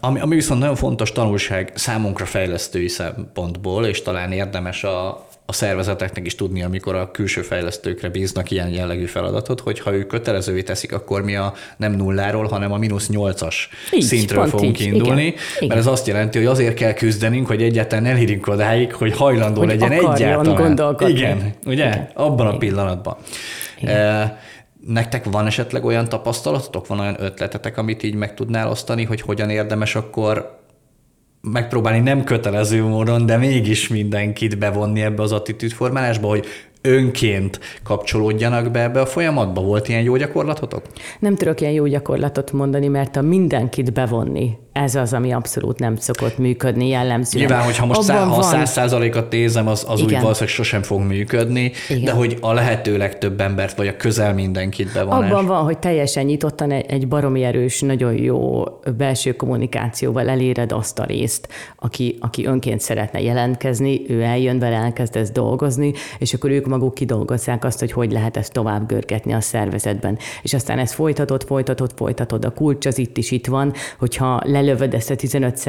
ami, 0.00 0.20
ami 0.20 0.34
viszont 0.34 0.60
nagyon 0.60 0.76
fontos 0.76 1.12
tanulság 1.12 1.72
számunkra 1.74 2.24
fejlesztői 2.24 2.88
szempontból, 2.88 3.86
és 3.86 4.02
talán 4.02 4.32
érdemes 4.32 4.84
a, 4.84 5.27
a 5.50 5.52
szervezeteknek 5.52 6.26
is 6.26 6.34
tudni, 6.34 6.62
amikor 6.62 6.94
a 6.94 7.10
külső 7.10 7.42
fejlesztőkre 7.42 8.08
bíznak 8.08 8.50
ilyen 8.50 8.68
jellegű 8.68 9.04
feladatot, 9.04 9.60
hogy 9.60 9.80
ha 9.80 9.92
ők 9.92 10.06
kötelezővé 10.06 10.62
teszik, 10.62 10.92
akkor 10.92 11.22
mi 11.22 11.36
a 11.36 11.52
nem 11.76 11.92
nulláról, 11.92 12.46
hanem 12.46 12.72
a 12.72 12.76
mínusz 12.76 13.08
nyolcas 13.08 13.68
szintről 13.98 14.46
fogunk 14.46 14.80
így. 14.80 14.86
indulni, 14.86 15.22
Igen. 15.24 15.68
mert 15.68 15.80
ez 15.80 15.86
azt 15.86 16.06
jelenti, 16.06 16.38
hogy 16.38 16.46
azért 16.46 16.74
kell 16.74 16.92
küzdenünk, 16.92 17.46
hogy 17.46 17.62
egyáltalán 17.62 18.06
elérjünk 18.06 18.46
odáig, 18.46 18.94
hogy 18.94 19.16
hajlandó 19.16 19.60
hogy 19.60 19.68
legyen 19.68 19.92
egyáltalán. 19.92 20.72
Igen, 20.98 21.54
ugye? 21.66 21.86
Igen. 21.86 22.08
Abban 22.14 22.46
a 22.46 22.56
pillanatban. 22.56 23.16
Igen. 23.80 24.36
Nektek 24.86 25.24
van 25.24 25.46
esetleg 25.46 25.84
olyan 25.84 26.08
tapasztalatotok, 26.08 26.86
van 26.86 27.00
olyan 27.00 27.16
ötletetek, 27.20 27.78
amit 27.78 28.02
így 28.02 28.14
meg 28.14 28.34
tudnál 28.34 28.70
osztani, 28.70 29.04
hogy 29.04 29.20
hogyan 29.20 29.50
érdemes 29.50 29.94
akkor 29.94 30.57
megpróbálni 31.40 32.00
nem 32.00 32.24
kötelező 32.24 32.82
módon, 32.82 33.26
de 33.26 33.36
mégis 33.36 33.88
mindenkit 33.88 34.58
bevonni 34.58 35.00
ebbe 35.00 35.22
az 35.22 35.32
attitűdformálásba, 35.32 36.28
hogy 36.28 36.46
önként 36.82 37.60
kapcsolódjanak 37.82 38.70
be 38.70 38.82
ebbe 38.82 39.00
a 39.00 39.06
folyamatba? 39.06 39.60
Volt 39.60 39.88
ilyen 39.88 40.02
jó 40.02 40.16
gyakorlatotok? 40.16 40.82
Nem 41.18 41.34
tudok 41.34 41.60
ilyen 41.60 41.72
jó 41.72 41.86
gyakorlatot 41.86 42.52
mondani, 42.52 42.88
mert 42.88 43.16
a 43.16 43.22
mindenkit 43.22 43.92
bevonni, 43.92 44.56
ez 44.78 44.94
az, 44.94 45.12
ami 45.12 45.32
abszolút 45.32 45.78
nem 45.78 45.96
szokott 45.96 46.38
működni 46.38 46.88
jellemzően. 46.88 47.46
Nyilván, 47.46 47.64
hogyha 47.64 47.86
most 47.86 48.02
szá- 48.02 48.28
ha 48.28 48.42
száz 48.42 48.70
százalékat 48.70 49.30
nézem, 49.30 49.68
az, 49.68 49.84
az 49.88 50.02
úgy 50.02 50.10
valószínűleg 50.10 50.48
sosem 50.54 50.82
fog 50.82 51.00
működni, 51.00 51.72
Igen. 51.88 52.04
de 52.04 52.10
hogy 52.10 52.36
a 52.40 52.52
lehető 52.52 52.96
legtöbb 52.96 53.40
embert, 53.40 53.76
vagy 53.76 53.86
a 53.86 53.96
közel 53.96 54.34
mindenkit 54.34 54.92
bevonás. 54.92 55.30
Abban 55.30 55.46
van, 55.46 55.64
hogy 55.64 55.78
teljesen 55.78 56.24
nyitottan 56.24 56.70
egy, 56.70 56.86
egy 56.88 57.08
baromi 57.08 57.44
erős, 57.44 57.80
nagyon 57.80 58.12
jó 58.12 58.64
belső 58.96 59.36
kommunikációval 59.36 60.28
eléred 60.28 60.72
azt 60.72 60.98
a 60.98 61.04
részt, 61.04 61.48
aki, 61.76 62.16
aki 62.20 62.44
önként 62.44 62.80
szeretne 62.80 63.20
jelentkezni, 63.20 64.00
ő 64.08 64.22
eljön 64.22 64.58
vele, 64.58 64.76
elkezd 64.76 65.16
ezt 65.16 65.32
dolgozni, 65.32 65.92
és 66.18 66.34
akkor 66.34 66.50
ők 66.50 66.66
maguk 66.66 66.94
kidolgozzák 66.94 67.64
azt, 67.64 67.78
hogy 67.78 67.92
hogy 67.92 68.12
lehet 68.12 68.36
ezt 68.36 68.52
tovább 68.52 68.86
görgetni 68.86 69.32
a 69.32 69.40
szervezetben. 69.40 70.18
És 70.42 70.54
aztán 70.54 70.78
ez 70.78 70.92
folytatod, 70.92 71.42
folytatod, 71.44 71.90
folytatod. 71.96 72.44
A 72.44 72.50
kulcs 72.50 72.86
az 72.86 72.98
itt 72.98 73.16
is 73.16 73.30
itt 73.30 73.46
van, 73.46 73.72
hogyha 73.98 74.40
lelövöd 74.68 74.94
ezt 74.94 75.10
a 75.10 75.16
15 75.16 75.66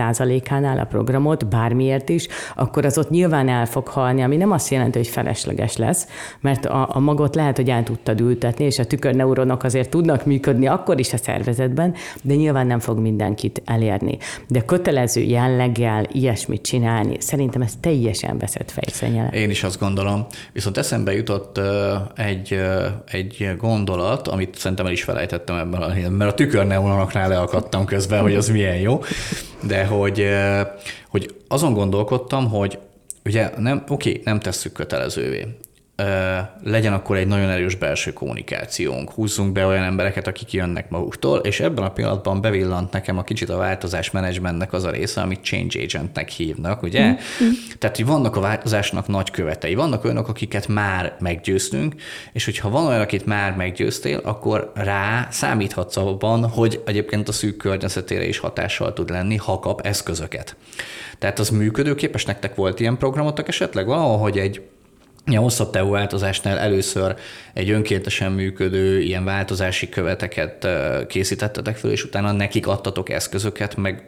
ánál 0.49 0.79
a 0.79 0.83
programot, 0.83 1.47
bármiért 1.47 2.09
is, 2.09 2.27
akkor 2.55 2.85
az 2.85 2.97
ott 2.97 3.09
nyilván 3.09 3.49
el 3.49 3.65
fog 3.65 3.87
halni, 3.87 4.21
ami 4.21 4.35
nem 4.35 4.51
azt 4.51 4.69
jelenti, 4.69 4.97
hogy 4.97 5.07
felesleges 5.07 5.77
lesz, 5.77 6.07
mert 6.41 6.65
a, 6.65 6.89
a 6.91 6.99
magot 6.99 7.35
lehet, 7.35 7.55
hogy 7.55 7.69
el 7.69 7.83
tudtad 7.83 8.19
ültetni, 8.19 8.65
és 8.65 8.79
a 8.79 8.85
tükörneuronok 8.85 9.63
azért 9.63 9.89
tudnak 9.89 10.25
működni 10.25 10.67
akkor 10.67 10.99
is 10.99 11.13
a 11.13 11.17
szervezetben, 11.17 11.93
de 12.21 12.35
nyilván 12.35 12.67
nem 12.67 12.79
fog 12.79 12.99
mindenkit 12.99 13.61
elérni. 13.65 14.17
De 14.47 14.61
kötelező 14.61 15.21
jelleggel 15.21 16.05
ilyesmit 16.11 16.61
csinálni, 16.61 17.15
szerintem 17.19 17.61
ez 17.61 17.73
teljesen 17.81 18.37
veszett 18.37 18.71
fejszennyele. 18.71 19.29
Én 19.29 19.49
is 19.49 19.63
azt 19.63 19.79
gondolom. 19.79 20.25
Viszont 20.53 20.77
eszembe 20.77 21.13
jutott 21.13 21.59
egy, 22.15 22.59
egy 23.11 23.51
gondolat, 23.57 24.27
amit 24.27 24.55
szerintem 24.55 24.85
el 24.85 24.91
is 24.91 25.03
felejtettem 25.03 25.55
ebben, 25.55 25.81
a, 25.81 26.09
mert 26.09 26.31
a 26.31 26.33
tükörneuronoknál 26.33 27.29
leakadtam 27.29 27.85
közben, 27.85 28.21
hogy 28.21 28.35
az 28.35 28.49
milyen 28.49 28.78
jó, 28.81 29.01
de 29.63 29.85
hogy, 29.85 30.29
hogy 31.09 31.35
azon 31.47 31.73
gondolkodtam, 31.73 32.49
hogy 32.49 32.79
ugye 33.25 33.51
nem, 33.57 33.83
oké, 33.87 34.21
nem 34.23 34.39
tesszük 34.39 34.71
kötelezővé, 34.73 35.47
legyen 36.63 36.93
akkor 36.93 37.17
egy 37.17 37.27
nagyon 37.27 37.49
erős 37.49 37.75
belső 37.75 38.13
kommunikációnk, 38.13 39.11
húzzunk 39.11 39.51
be 39.51 39.65
olyan 39.65 39.83
embereket, 39.83 40.27
akik 40.27 40.53
jönnek 40.53 40.89
maguktól, 40.89 41.39
és 41.39 41.59
ebben 41.59 41.83
a 41.83 41.91
pillanatban 41.91 42.41
bevillant 42.41 42.91
nekem 42.91 43.17
a 43.17 43.23
kicsit 43.23 43.49
a 43.49 43.57
változás 43.57 44.11
menedzsmentnek 44.11 44.73
az 44.73 44.83
a 44.83 44.89
része, 44.89 45.21
amit 45.21 45.43
change 45.43 45.81
agentnek 45.81 46.29
hívnak, 46.29 46.81
ugye? 46.81 47.09
Mm. 47.09 47.49
Tehát, 47.77 47.95
hogy 47.95 48.05
vannak 48.05 48.35
a 48.35 48.39
változásnak 48.39 49.07
nagy 49.07 49.31
követei, 49.31 49.75
vannak 49.75 50.03
olyanok, 50.03 50.27
akiket 50.27 50.67
már 50.67 51.15
meggyőztünk, 51.19 51.95
és 52.33 52.45
hogyha 52.45 52.69
van 52.69 52.85
olyan, 52.85 53.01
akit 53.01 53.25
már 53.25 53.55
meggyőztél, 53.55 54.17
akkor 54.23 54.71
rá 54.75 55.27
számíthatsz 55.31 55.97
abban, 55.97 56.49
hogy 56.49 56.81
egyébként 56.85 57.27
a 57.27 57.31
szűk 57.31 57.57
környezetére 57.57 58.27
is 58.27 58.37
hatással 58.37 58.93
tud 58.93 59.09
lenni, 59.09 59.35
ha 59.35 59.59
kap 59.59 59.81
eszközöket. 59.81 60.55
Tehát 61.19 61.39
az 61.39 61.49
működőképes, 61.49 62.25
nektek 62.25 62.55
volt 62.55 62.79
ilyen 62.79 62.97
programotok 62.97 63.47
esetleg 63.47 63.85
valahol, 63.85 64.17
hogy 64.17 64.37
egy 64.37 64.61
a 65.35 65.41
hosszabb 65.41 65.69
távú 65.69 65.89
változásnál 65.89 66.57
először 66.57 67.15
egy 67.53 67.69
önkéntesen 67.69 68.31
működő 68.31 69.01
ilyen 69.01 69.23
változási 69.23 69.89
követeket 69.89 70.67
készítettetek 71.07 71.77
föl, 71.77 71.91
és 71.91 72.03
utána 72.03 72.31
nekik 72.31 72.67
adtatok 72.67 73.09
eszközöket, 73.09 73.75
meg 73.75 74.07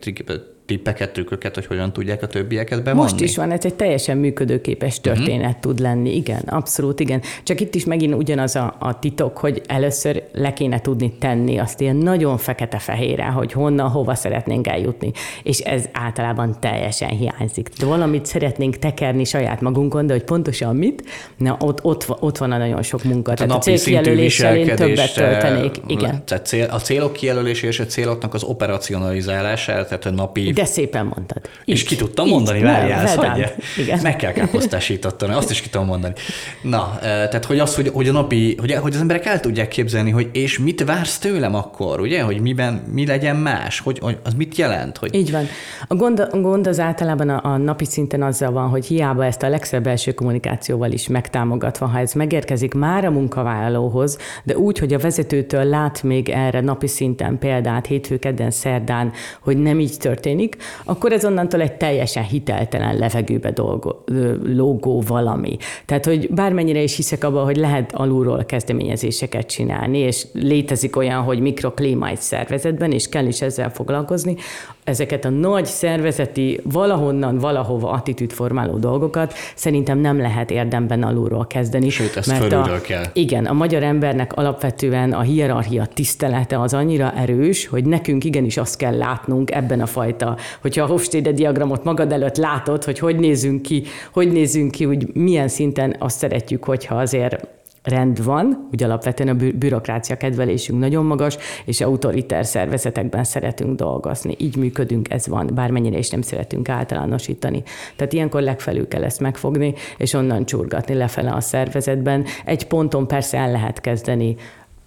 tippeket, 0.71 1.13
trükköket, 1.13 1.55
hogy 1.55 1.65
hogyan 1.65 1.93
tudják 1.93 2.23
a 2.23 2.27
többieket 2.27 2.83
bevonni? 2.83 3.01
Most 3.01 3.19
is 3.19 3.35
van, 3.35 3.51
ez 3.51 3.65
egy 3.65 3.73
teljesen 3.73 4.17
működőképes 4.17 4.99
mhm. 4.99 5.03
történet 5.03 5.45
uh-huh. 5.47 5.59
tud 5.59 5.79
lenni, 5.79 6.15
igen, 6.15 6.41
abszolút 6.45 6.99
igen. 6.99 7.21
Csak 7.43 7.59
itt 7.59 7.75
is 7.75 7.85
megint 7.85 8.13
ugyanaz 8.13 8.55
a, 8.55 8.75
a 8.79 8.99
titok, 8.99 9.37
hogy 9.37 9.61
először 9.67 10.23
le 10.33 10.53
kéne 10.53 10.81
tudni 10.81 11.13
tenni 11.19 11.57
azt 11.57 11.81
ilyen 11.81 11.95
nagyon 11.95 12.37
fekete-fehére, 12.37 13.25
hogy 13.25 13.51
honnan, 13.51 13.89
hova 13.89 14.15
szeretnénk 14.15 14.67
eljutni. 14.67 15.11
És 15.43 15.59
ez 15.59 15.89
általában 15.91 16.57
teljesen 16.59 17.09
hiányzik. 17.09 17.69
De 17.79 17.85
valamit 17.85 18.25
szeretnénk 18.25 18.77
tekerni 18.77 19.23
saját 19.23 19.61
magunkon, 19.61 20.05
de 20.05 20.13
hogy 20.13 20.23
pontosan 20.23 20.75
mit, 20.75 21.03
na 21.37 21.57
ott, 21.59 21.83
ott, 21.83 22.05
ott 22.19 22.37
van 22.37 22.51
a 22.51 22.57
nagyon 22.57 22.81
sok 22.81 23.03
munka. 23.03 23.33
Tehát 23.33 23.51
a, 23.51 23.55
a 23.55 23.59
célkijelöléssel 23.59 24.55
én 24.55 24.75
többet 24.75 25.13
töltenék. 25.13 25.75
Igen. 25.87 26.25
Tehát 26.25 26.45
cél, 26.45 26.67
a 26.71 26.79
célok 26.79 27.13
kijelölése 27.13 27.67
és 27.67 27.79
a 27.79 27.85
céloknak 27.85 28.33
az 28.33 28.43
operacionalizálása, 28.43 29.71
tehát 29.71 30.05
a 30.05 30.11
napi 30.11 30.53
de 30.61 30.67
szépen 30.67 31.05
mondtad. 31.05 31.41
Így, 31.65 31.75
és 31.75 31.83
ki 31.83 31.95
tudtam 31.95 32.25
így, 32.25 32.31
mondani, 32.31 32.61
várjál, 32.61 33.49
Igen. 33.77 33.99
meg 34.01 34.15
kell 34.15 34.31
káposztásítani, 34.31 35.33
azt 35.33 35.51
is 35.51 35.61
ki 35.61 35.69
tudom 35.69 35.87
mondani. 35.87 36.13
Na, 36.61 36.97
tehát 37.01 37.45
hogy 37.45 37.59
az, 37.59 37.75
hogy, 37.75 37.87
hogy 37.93 38.07
a 38.07 38.11
napi, 38.11 38.55
hogy, 38.59 38.73
hogy 38.73 38.93
az 38.93 38.99
emberek 38.99 39.25
el 39.25 39.39
tudják 39.39 39.67
képzelni, 39.67 40.09
hogy 40.09 40.29
és 40.31 40.59
mit 40.59 40.83
vársz 40.83 41.17
tőlem 41.17 41.55
akkor, 41.55 41.99
ugye, 41.99 42.21
hogy 42.21 42.41
miben, 42.41 42.73
mi 42.93 43.05
legyen 43.05 43.35
más, 43.35 43.79
hogy, 43.79 43.99
hogy 43.99 44.17
az 44.23 44.33
mit 44.33 44.55
jelent. 44.55 44.97
Hogy... 44.97 45.15
Így 45.15 45.31
van. 45.31 45.45
A 45.87 45.95
gond, 45.95 46.19
a 46.19 46.37
gond 46.39 46.67
az 46.67 46.79
általában 46.79 47.29
a, 47.29 47.51
a 47.53 47.57
napi 47.57 47.85
szinten 47.85 48.23
azzal 48.23 48.51
van, 48.51 48.69
hogy 48.69 48.85
hiába 48.85 49.25
ezt 49.25 49.43
a 49.43 49.49
legszebb 49.49 49.83
belső 49.83 50.11
kommunikációval 50.11 50.91
is 50.91 51.07
megtámogatva, 51.07 51.85
ha 51.85 51.99
ez 51.99 52.13
megérkezik 52.13 52.73
már 52.73 53.05
a 53.05 53.11
munkavállalóhoz, 53.11 54.17
de 54.43 54.57
úgy, 54.57 54.77
hogy 54.77 54.93
a 54.93 54.99
vezetőtől 54.99 55.63
lát 55.63 56.03
még 56.03 56.29
erre 56.29 56.61
napi 56.61 56.87
szinten 56.87 57.37
példát 57.39 57.85
hétfő, 57.85 58.19
kedden, 58.19 58.51
szerdán, 58.51 59.11
hogy 59.41 59.57
nem 59.57 59.79
így 59.79 59.97
történik, 59.97 60.40
történik, 60.41 60.57
akkor 60.83 61.11
ez 61.11 61.25
onnantól 61.25 61.61
egy 61.61 61.73
teljesen 61.73 62.23
hiteltelen 62.23 62.97
levegőbe 62.97 63.51
dolgo, 63.51 63.95
lógó 64.43 65.03
valami. 65.07 65.57
Tehát, 65.85 66.05
hogy 66.05 66.29
bármennyire 66.29 66.81
is 66.81 66.95
hiszek 66.95 67.23
abban, 67.23 67.43
hogy 67.43 67.57
lehet 67.57 67.93
alulról 67.93 68.45
kezdeményezéseket 68.45 69.47
csinálni, 69.47 69.97
és 69.97 70.25
létezik 70.33 70.95
olyan, 70.95 71.21
hogy 71.21 71.39
mikroklíma 71.39 72.07
egy 72.07 72.21
szervezetben, 72.21 72.91
és 72.91 73.09
kell 73.09 73.25
is 73.25 73.41
ezzel 73.41 73.69
foglalkozni, 73.69 74.35
ezeket 74.83 75.25
a 75.25 75.29
nagy 75.29 75.65
szervezeti, 75.65 76.59
valahonnan, 76.63 77.37
valahova 77.37 77.89
attitűdformáló 77.89 78.77
dolgokat 78.77 79.33
szerintem 79.55 79.97
nem 79.97 80.19
lehet 80.19 80.51
érdemben 80.51 81.03
alulról 81.03 81.47
kezdeni. 81.47 81.89
Sőt, 81.89 82.17
ezt 82.17 82.27
mert 82.39 82.53
a, 82.53 82.81
kell. 82.81 83.03
Igen, 83.13 83.45
a 83.45 83.53
magyar 83.53 83.83
embernek 83.83 84.33
alapvetően 84.33 85.13
a 85.13 85.21
hierarchia 85.21 85.85
tisztelete 85.85 86.61
az 86.61 86.73
annyira 86.73 87.13
erős, 87.13 87.67
hogy 87.67 87.85
nekünk 87.85 88.23
igenis 88.23 88.57
azt 88.57 88.77
kell 88.77 88.97
látnunk 88.97 89.51
ebben 89.51 89.81
a 89.81 89.85
fajta, 89.85 90.30
hogyha 90.61 90.83
a 90.83 90.87
Hofstede 90.87 91.31
diagramot 91.31 91.83
magad 91.83 92.11
előtt 92.11 92.37
látod, 92.37 92.83
hogy 92.83 92.99
hogy 92.99 93.15
nézünk 93.15 93.61
ki, 93.61 93.83
hogy 94.13 94.31
nézünk 94.31 94.71
ki, 94.71 94.85
úgy 94.85 95.13
milyen 95.13 95.47
szinten 95.47 95.95
azt 95.99 96.17
szeretjük, 96.17 96.63
hogyha 96.63 96.95
azért 96.95 97.47
rend 97.83 98.23
van, 98.23 98.67
ugye 98.71 98.85
alapvetően 98.85 99.29
a 99.29 99.51
bürokrácia 99.57 100.17
kedvelésünk 100.17 100.79
nagyon 100.79 101.05
magas, 101.05 101.37
és 101.65 101.81
autoriter 101.81 102.45
szervezetekben 102.45 103.23
szeretünk 103.23 103.75
dolgozni. 103.75 104.35
Így 104.37 104.55
működünk, 104.55 105.11
ez 105.11 105.27
van, 105.27 105.49
bármennyire 105.53 105.97
is 105.97 106.09
nem 106.09 106.21
szeretünk 106.21 106.69
általánosítani. 106.69 107.63
Tehát 107.95 108.13
ilyenkor 108.13 108.41
legfelül 108.41 108.87
kell 108.87 109.03
ezt 109.03 109.19
megfogni, 109.19 109.73
és 109.97 110.13
onnan 110.13 110.45
csurgatni 110.45 110.93
lefele 110.93 111.31
a 111.31 111.41
szervezetben. 111.41 112.25
Egy 112.45 112.67
ponton 112.67 113.07
persze 113.07 113.37
el 113.37 113.51
lehet 113.51 113.81
kezdeni 113.81 114.35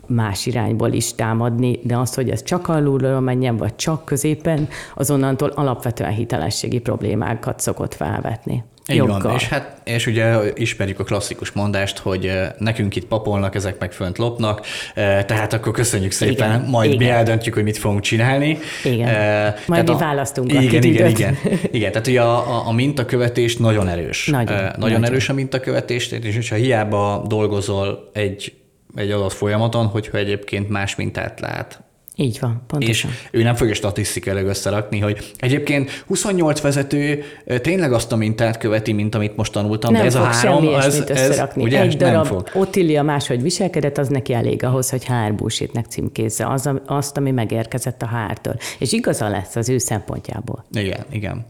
más 0.06 0.46
irányból 0.46 0.92
is 0.92 1.14
támadni, 1.14 1.78
de 1.82 1.96
az, 1.96 2.14
hogy 2.14 2.30
ez 2.30 2.42
csak 2.42 2.68
alulról 2.68 3.20
menjen, 3.20 3.56
vagy 3.56 3.76
csak 3.76 4.04
középen, 4.04 4.68
azonnantól 4.94 5.48
alapvetően 5.48 6.12
hitelességi 6.12 6.78
problémákat 6.78 7.60
szokott 7.60 7.94
felvetni. 7.94 8.64
Így 8.90 8.96
Joggal. 8.96 9.20
van, 9.20 9.34
és, 9.34 9.48
hát, 9.48 9.80
és 9.84 10.06
ugye 10.06 10.52
ismerjük 10.54 11.00
a 11.00 11.04
klasszikus 11.04 11.52
mondást, 11.52 11.98
hogy 11.98 12.32
nekünk 12.58 12.96
itt 12.96 13.06
papolnak, 13.06 13.54
ezek 13.54 13.78
meg 13.78 13.92
fönt 13.92 14.18
lopnak, 14.18 14.66
tehát 14.94 15.52
akkor 15.52 15.72
köszönjük 15.72 16.12
szépen, 16.12 16.50
igen, 16.54 16.70
majd 16.70 16.92
igen. 16.92 17.06
mi 17.06 17.12
eldöntjük, 17.12 17.54
hogy 17.54 17.62
mit 17.62 17.78
fogunk 17.78 18.00
csinálni. 18.00 18.58
Igen, 18.84 19.08
uh, 19.08 19.58
majd 19.66 19.88
mi 19.88 19.94
a, 19.94 19.96
választunk 19.96 20.52
igen, 20.52 20.62
igen, 20.62 20.82
igen, 20.82 21.08
igen, 21.08 21.36
igen, 21.70 21.92
tehát 21.92 22.06
ugye 22.06 22.22
a, 22.22 22.36
a, 22.36 22.68
a 22.68 22.72
mintakövetés 22.72 23.56
nagyon 23.56 23.88
erős. 23.88 24.26
Nagyon, 24.26 24.56
uh, 24.56 24.62
nagyon, 24.62 24.78
nagyon 24.78 25.04
erős 25.04 25.28
a 25.28 25.32
mintakövetés, 25.32 26.10
és 26.10 26.48
ha 26.48 26.56
hiába 26.56 27.24
dolgozol 27.28 28.10
egy 28.12 28.52
egy 28.94 29.10
adott 29.10 29.32
folyamaton, 29.32 29.86
hogyha 29.86 30.18
egyébként 30.18 30.68
más 30.68 30.94
mintát 30.96 31.40
lát 31.40 31.83
így 32.16 32.38
van, 32.40 32.62
pontosan. 32.66 33.10
És 33.10 33.28
ő 33.30 33.42
nem 33.42 33.54
fogja 33.54 33.74
statisztikailag 33.74 34.46
összerakni, 34.46 34.98
hogy 34.98 35.32
egyébként 35.36 36.04
28 36.06 36.60
vezető 36.60 37.24
tényleg 37.60 37.92
azt 37.92 38.12
a 38.12 38.16
mintát 38.16 38.58
követi, 38.58 38.92
mint 38.92 39.14
amit 39.14 39.36
most 39.36 39.52
tanultam, 39.52 39.92
nem 39.92 40.00
de 40.00 40.06
ez 40.06 40.14
fog 40.14 40.22
a 40.22 40.26
három, 40.26 40.74
ez, 40.74 40.84
ez, 40.84 41.10
összerakni. 41.10 41.62
Ugye, 41.62 41.80
Egy 41.80 41.96
darab 41.96 42.14
nem 42.14 42.24
fog. 42.24 42.50
Otília 42.54 43.02
máshogy 43.02 43.42
viselkedett, 43.42 43.98
az 43.98 44.08
neki 44.08 44.32
elég 44.32 44.64
ahhoz, 44.64 44.90
hogy 44.90 45.04
HR 45.04 45.34
bullshitnek 45.34 45.86
címkézze 45.86 46.46
az, 46.46 46.70
azt, 46.86 47.16
ami 47.16 47.30
megérkezett 47.30 48.02
a 48.02 48.08
HR-től. 48.08 48.56
És 48.78 48.92
igaza 48.92 49.28
lesz 49.28 49.56
az 49.56 49.68
ő 49.68 49.78
szempontjából. 49.78 50.64
Igen, 50.72 51.04
igen. 51.10 51.46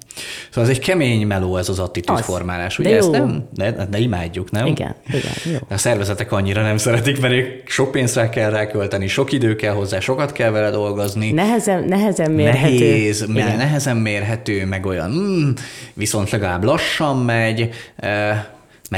Szóval 0.51 0.71
ez 0.71 0.77
egy 0.77 0.85
kemény 0.85 1.27
meló 1.27 1.57
ez 1.57 1.69
az 1.69 1.79
attitűdformálás. 1.79 2.79
Ugye 2.79 2.97
ezt 2.97 3.11
nem, 3.11 3.49
ne, 3.55 3.71
ne 3.91 3.99
imádjuk, 3.99 4.51
nem? 4.51 4.67
Igen, 4.67 4.95
igen. 5.09 5.33
Jó. 5.53 5.59
A 5.69 5.79
szervezetek 5.79 6.33
annyira 6.33 6.63
nem 6.63 6.77
szeretik, 6.77 7.21
mert 7.21 7.69
sok 7.69 7.91
pénzt 7.91 8.15
rá 8.15 8.29
kell 8.29 8.51
rákölteni, 8.51 9.07
sok 9.07 9.33
idő 9.33 9.57
kell 9.57 9.73
hozzá, 9.73 10.01
sokat 10.01 10.33
kell 10.33 10.53
vele 10.55 10.71
dolgozni. 10.71 11.31
Nehezen, 11.31 11.85
nehezen 11.85 12.31
mérhető. 12.31 12.69
Nehéz, 12.69 13.27
Igen. 13.29 13.57
nehezen 13.57 13.97
mérhető, 13.97 14.67
meg 14.67 14.87
olyan, 14.87 15.11
mm, 15.11 15.51
viszont 15.95 16.31
legalább 16.31 16.65
lassan 16.65 17.17
megy, 17.17 17.69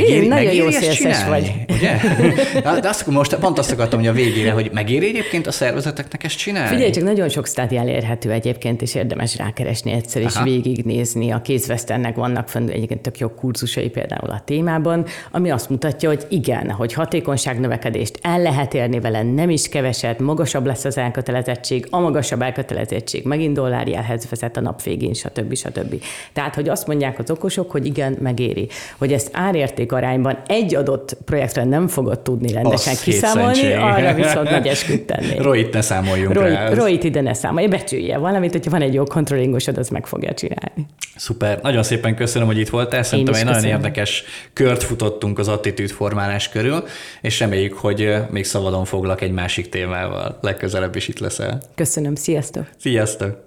Megéri, 0.01 0.23
Én 0.23 0.29
nagyon 0.29 0.53
jó 0.53 0.71
szélszes 0.71 1.25
vagy. 1.25 1.53
Ugye? 1.69 1.97
De 2.63 2.89
azt 2.89 3.07
most 3.07 3.37
pont 3.37 3.59
azt 3.59 3.73
akartam, 3.73 3.99
hogy 3.99 4.09
a 4.09 4.13
végére, 4.13 4.51
hogy 4.51 4.71
megéri 4.73 5.07
egyébként 5.07 5.47
a 5.47 5.51
szervezeteknek 5.51 6.25
ezt 6.25 6.37
csinálni? 6.37 6.69
Figyelj, 6.69 6.91
csak 6.91 7.05
nagyon 7.05 7.29
sok 7.29 7.47
stádi 7.47 7.77
elérhető 7.77 8.31
egyébként, 8.31 8.83
és 8.83 8.95
érdemes 8.95 9.37
rákeresni 9.37 9.93
egyszer, 9.93 10.23
és 10.23 10.35
Aha. 10.35 10.45
végignézni. 10.45 11.31
A 11.31 11.43
kézvesztennek 11.43 12.17
vannak 12.17 12.49
fönn 12.49 12.69
egyébként 12.69 13.01
tök 13.01 13.19
jó 13.19 13.29
kurzusai 13.29 13.89
például 13.89 14.31
a 14.31 14.43
témában, 14.45 15.05
ami 15.31 15.51
azt 15.51 15.71
mutatja, 15.71 16.09
hogy 16.09 16.27
igen, 16.29 16.71
hogy 16.71 16.93
hatékonyság 16.93 17.61
növekedést 17.61 18.19
el 18.23 18.41
lehet 18.43 18.75
érni 18.75 19.01
vele, 19.01 19.23
nem 19.23 19.51
is 19.51 19.69
keveset, 19.69 20.19
magasabb 20.19 20.67
lesz 20.67 20.85
az 20.85 20.99
elkötelezettség, 20.99 21.87
a 21.91 21.99
magasabb 21.99 22.43
elkötelezettség 22.43 23.25
megint 23.25 23.55
dollárjelhez 23.55 24.27
vezet 24.31 24.57
a 24.57 24.61
nap 24.61 24.83
végén, 24.83 25.15
stb. 25.15 25.55
stb. 25.55 26.03
Tehát, 26.33 26.55
hogy 26.55 26.69
azt 26.69 26.87
mondják 26.87 27.19
az 27.19 27.31
okosok, 27.31 27.71
hogy 27.71 27.87
igen, 27.87 28.17
megéri. 28.21 28.69
Hogy 28.99 29.13
ezt 29.13 29.31
árért 29.93 30.05
arányban 30.05 30.39
egy 30.47 30.74
adott 30.74 31.16
projektre 31.24 31.64
nem 31.64 31.89
fogod 31.89 32.20
tudni 32.20 32.53
rendesen 32.53 32.93
Azt 32.93 33.03
kiszámolni, 33.03 33.72
arra 33.72 34.14
viszont 34.14 34.51
nagy 34.51 34.66
esküt 34.66 35.07
tenni. 35.07 35.39
Roit 35.39 35.72
ne 35.72 35.80
számoljunk 35.80 36.34
Roit, 36.34 36.55
rá. 36.55 36.68
Roit 36.68 37.05
ide 37.05 37.20
ne 37.20 37.34
számolja, 37.34 37.68
becsülje 37.68 38.18
valamit, 38.18 38.53
hogyha 38.53 38.70
van 38.70 38.82
egy 38.82 38.95
jó 38.95 39.05
kontrollingosod, 39.05 39.78
az 39.78 39.89
meg 39.89 40.07
fogja 40.07 40.34
csinálni. 40.34 40.87
Szuper, 41.16 41.59
nagyon 41.62 41.82
szépen 41.82 42.16
köszönöm, 42.16 42.47
hogy 42.47 42.59
itt 42.59 42.68
voltál. 42.68 43.03
Szerintem 43.03 43.34
egy 43.34 43.45
nagyon 43.45 43.64
érdekes 43.64 44.24
kört 44.53 44.82
futottunk 44.82 45.39
az 45.39 45.49
attitűd 45.49 45.91
formálás 45.91 46.49
körül, 46.49 46.84
és 47.20 47.41
reméljük, 47.41 47.74
hogy 47.74 48.14
még 48.30 48.45
szabadon 48.45 48.84
foglak 48.84 49.20
egy 49.20 49.32
másik 49.32 49.68
témával. 49.68 50.39
Legközelebb 50.41 50.97
is 50.97 51.09
itt 51.09 51.18
leszel. 51.18 51.61
Köszönöm, 51.74 52.14
sziasztok! 52.14 52.64
Sziasztok! 52.78 53.46